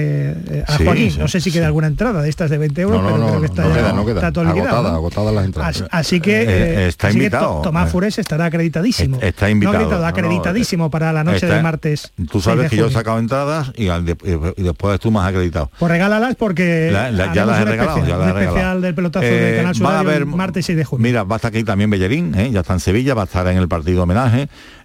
[0.51, 1.09] eh, a Sí, Joaquín.
[1.11, 3.17] sí, no sé si queda alguna entrada de estas de 20 euros, No, no, pero
[3.23, 4.95] no, creo que está, no ya- queda, está todo liquidado, Agotada, ¿no?
[4.97, 5.75] agotadas las entradas.
[5.77, 7.55] Así, así que, Eh, eh, está así invitado.
[7.55, 9.17] To- Tomás Fures estará acreditadísimo.
[9.19, 9.73] Está invitado.
[9.73, 12.11] No acreditado, acreditadísimo para la noche está- del martes.
[12.29, 15.71] Tú 6 sabes de que yo he sacado entradas y, y después tú más acreditado.
[15.79, 18.57] Pues regálalas porque La- la- ya las he regalado, especial, ya las he regalado.
[18.57, 21.01] especial del pelotazo Eh, de Canal Sur a haber- martes 6 de junio.
[21.03, 22.51] Mira, va a estar aquí también Bellerín, ¿eh?
[22.51, 24.34] ya está en Sevilla, va a estar en el partido homenaje.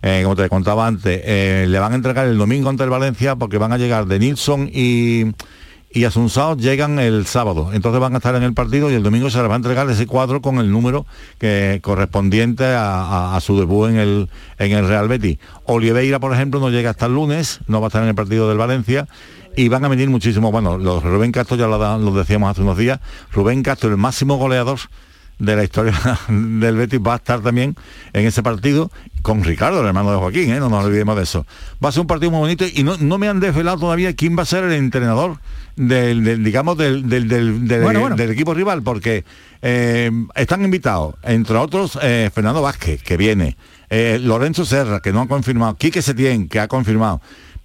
[0.03, 3.36] Eh, como te contaba antes, eh, le van a entregar el domingo ante el Valencia
[3.36, 5.32] porque van a llegar de Nilsson y,
[5.92, 6.07] y
[6.59, 7.70] llegan el sábado.
[7.72, 9.88] Entonces van a estar en el partido y el domingo se les va a entregar
[9.90, 11.07] ese cuadro con el número
[11.38, 15.38] que correspondiente a, su debut en el, en el Real Betis.
[15.64, 18.48] Oliveira, por ejemplo, no llega hasta el lunes, no va a estar en el partido
[18.48, 19.09] del Valencia.
[19.57, 22.78] Y van a venir muchísimos, bueno, los Rubén Castro ya lo, lo decíamos hace unos
[22.78, 23.01] días,
[23.32, 24.78] Rubén Castro, el máximo goleador
[25.41, 25.93] de la historia
[26.28, 27.74] del Betis va a estar también
[28.12, 28.91] en ese partido
[29.22, 30.61] con Ricardo, el hermano de Joaquín, ¿eh?
[30.61, 31.45] no nos olvidemos de eso.
[31.84, 34.38] Va a ser un partido muy bonito y no, no me han desvelado todavía quién
[34.38, 35.38] va a ser el entrenador
[35.76, 38.16] del, del, digamos del, del, del- Bueno, bueno.
[38.22, 39.24] equipo rival, porque
[39.62, 43.57] eh, están invitados, entre otros, eh, Fernando Vázquez, que viene,
[44.20, 47.20] Lorenzo Serra, que no ha confirmado, Quique Setién, que ha confirmado.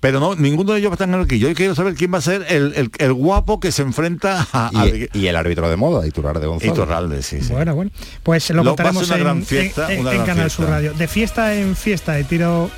[0.06, 1.48] Pero no, ninguno de ellos va a estar en el equipo.
[1.48, 4.70] Yo quiero saber quién va a ser el, el- el guapo que se enfrenta a,
[4.86, 6.74] Y, y el árbitro de moda, Iturralde González.
[6.74, 7.52] Iturralde, sí, sí.
[7.52, 7.90] Bueno, bueno.
[8.22, 10.64] Pues lo, Lo- contaremos una en, gran fiesta, en- una en gran Canal fiesta.
[10.64, 10.94] Sur Radio.
[10.94, 12.70] De fiesta en fiesta, de tiro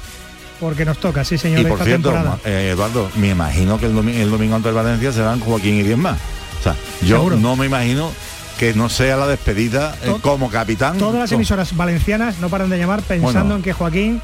[0.61, 2.39] porque nos toca, sí señor, Y por esta cierto, temporada.
[2.45, 5.83] eh, Eduardo, me imagino que el, domi- el domingo ante el Valencia serán Joaquín y
[5.83, 6.17] 10 más.
[6.59, 7.35] O sea, yo Seguro.
[7.35, 8.09] no me imagino
[8.57, 10.97] que no sea la despedida eh, To- como capitán.
[10.97, 13.55] Todas las emisoras valencianas no paran de llamar pensando Bueno.
[13.57, 14.21] en que Joaquín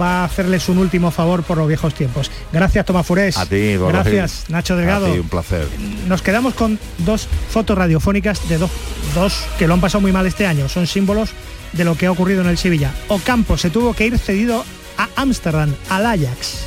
[0.00, 2.30] va a hacerles un último favor por los viejos tiempos.
[2.52, 3.36] Gracias, Tomás Furés.
[3.36, 4.44] A ti, Gracias.
[4.48, 5.06] Nacho Delgado.
[5.06, 5.66] A ti, un placer.
[6.06, 8.70] Nos quedamos con dos fotos radiofónicas de dos,
[9.14, 10.68] dos que lo han pasado muy mal este año.
[10.68, 11.30] Son símbolos
[11.72, 12.92] de lo que ha ocurrido en el Sevilla.
[13.08, 14.64] Ocampo se tuvo que ir cedido
[14.98, 16.66] a Ámsterdam, al Ajax.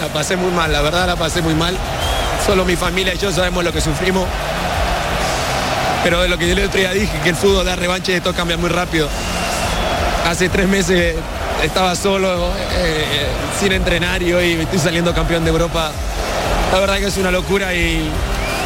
[0.00, 1.76] La pasé muy mal, la verdad la pasé muy mal.
[2.44, 4.26] Solo mi familia y yo sabemos lo que sufrimos.
[6.04, 8.16] Pero de lo que yo el otro día dije, que el fútbol da revancha y
[8.16, 9.08] esto cambia muy rápido.
[10.26, 11.16] Hace tres meses
[11.62, 13.26] estaba solo, eh,
[13.58, 15.92] sin entrenar y hoy estoy saliendo campeón de Europa.
[16.72, 18.10] La verdad que es una locura y,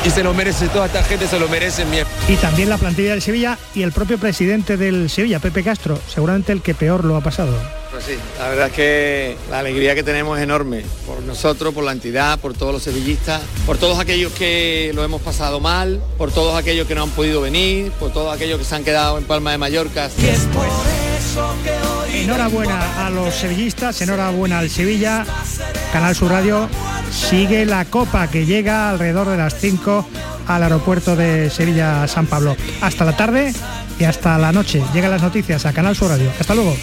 [0.04, 1.84] y se lo merece, toda esta gente se lo merece.
[1.84, 5.98] Mi Y también la plantilla del Sevilla y el propio presidente del Sevilla, Pepe Castro,
[6.08, 7.52] seguramente el que peor lo ha pasado.
[7.90, 11.84] Pues sí, la verdad es que la alegría que tenemos es enorme, por nosotros, por
[11.84, 16.30] la entidad, por todos los sevillistas, por todos aquellos que lo hemos pasado mal, por
[16.30, 19.24] todos aquellos que no han podido venir, por todos aquellos que se han quedado en
[19.24, 20.08] Palma de Mallorca.
[22.12, 25.24] Enhorabuena a los sevillistas, enhorabuena al Sevilla.
[25.92, 26.68] Canal Sur Radio
[27.10, 30.06] sigue la copa que llega alrededor de las 5
[30.46, 32.56] al aeropuerto de Sevilla San Pablo.
[32.80, 33.52] Hasta la tarde
[33.98, 34.82] y hasta la noche.
[34.92, 36.30] Llegan las noticias a Canal Sur Radio.
[36.38, 36.76] Hasta luego.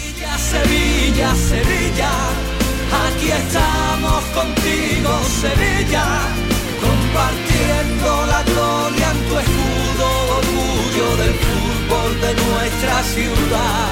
[10.38, 13.87] Orgullo del fútbol de nuestra ciudad.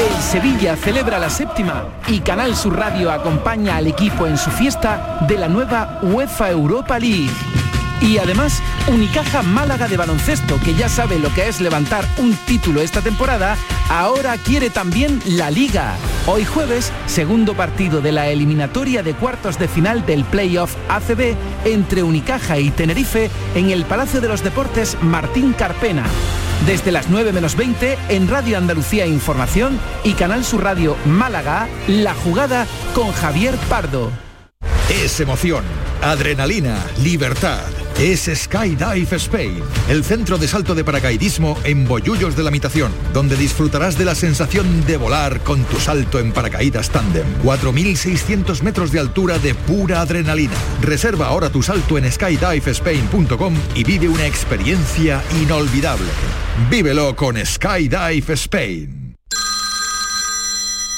[0.00, 5.18] El Sevilla celebra la séptima y Canal Sur Radio acompaña al equipo en su fiesta
[5.28, 7.28] de la nueva UEFA Europa League.
[8.00, 12.80] Y además, Unicaja Málaga de baloncesto, que ya sabe lo que es levantar un título
[12.80, 13.58] esta temporada,
[13.90, 15.96] ahora quiere también la Liga.
[16.26, 21.34] Hoy jueves, segundo partido de la eliminatoria de cuartos de final del playoff ACB
[21.66, 26.04] entre Unicaja y Tenerife en el Palacio de los Deportes Martín Carpena.
[26.66, 32.14] Desde las 9 menos 20 en Radio Andalucía Información y Canal Sur Radio Málaga, La
[32.14, 34.10] Jugada con Javier Pardo.
[34.90, 35.64] Es emoción,
[36.02, 37.79] adrenalina, libertad.
[38.00, 43.36] Es Skydive Spain, el centro de salto de paracaidismo en Bollullos de la Mitación, donde
[43.36, 47.26] disfrutarás de la sensación de volar con tu salto en paracaídas tándem.
[47.44, 50.54] 4.600 metros de altura de pura adrenalina.
[50.80, 56.08] Reserva ahora tu salto en skydivespain.com y vive una experiencia inolvidable.
[56.70, 59.14] Vívelo con Skydive Spain.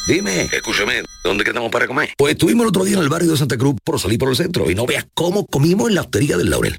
[0.06, 2.10] Dime, escúchame, ¿dónde quedamos para comer?
[2.16, 4.36] Pues estuvimos el otro día en el barrio de Santa Cruz por salir por el
[4.36, 6.78] centro y no veas cómo comimos en la hostería del Laurel.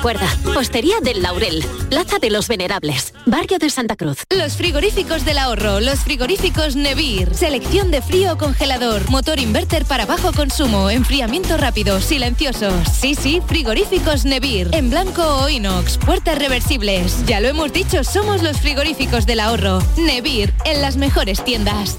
[0.00, 4.24] Recuerda, Postería del Laurel, Plaza de los Venerables, Barrio de Santa Cruz.
[4.34, 7.34] Los frigoríficos del ahorro, los frigoríficos Nevir.
[7.34, 12.72] Selección de frío o congelador, motor inverter para bajo consumo, enfriamiento rápido, silenciosos.
[12.88, 14.70] Sí, sí, frigoríficos Nevir.
[14.72, 17.22] En blanco o inox, puertas reversibles.
[17.26, 19.82] Ya lo hemos dicho, somos los frigoríficos del ahorro.
[19.98, 21.98] Nevir, en las mejores tiendas.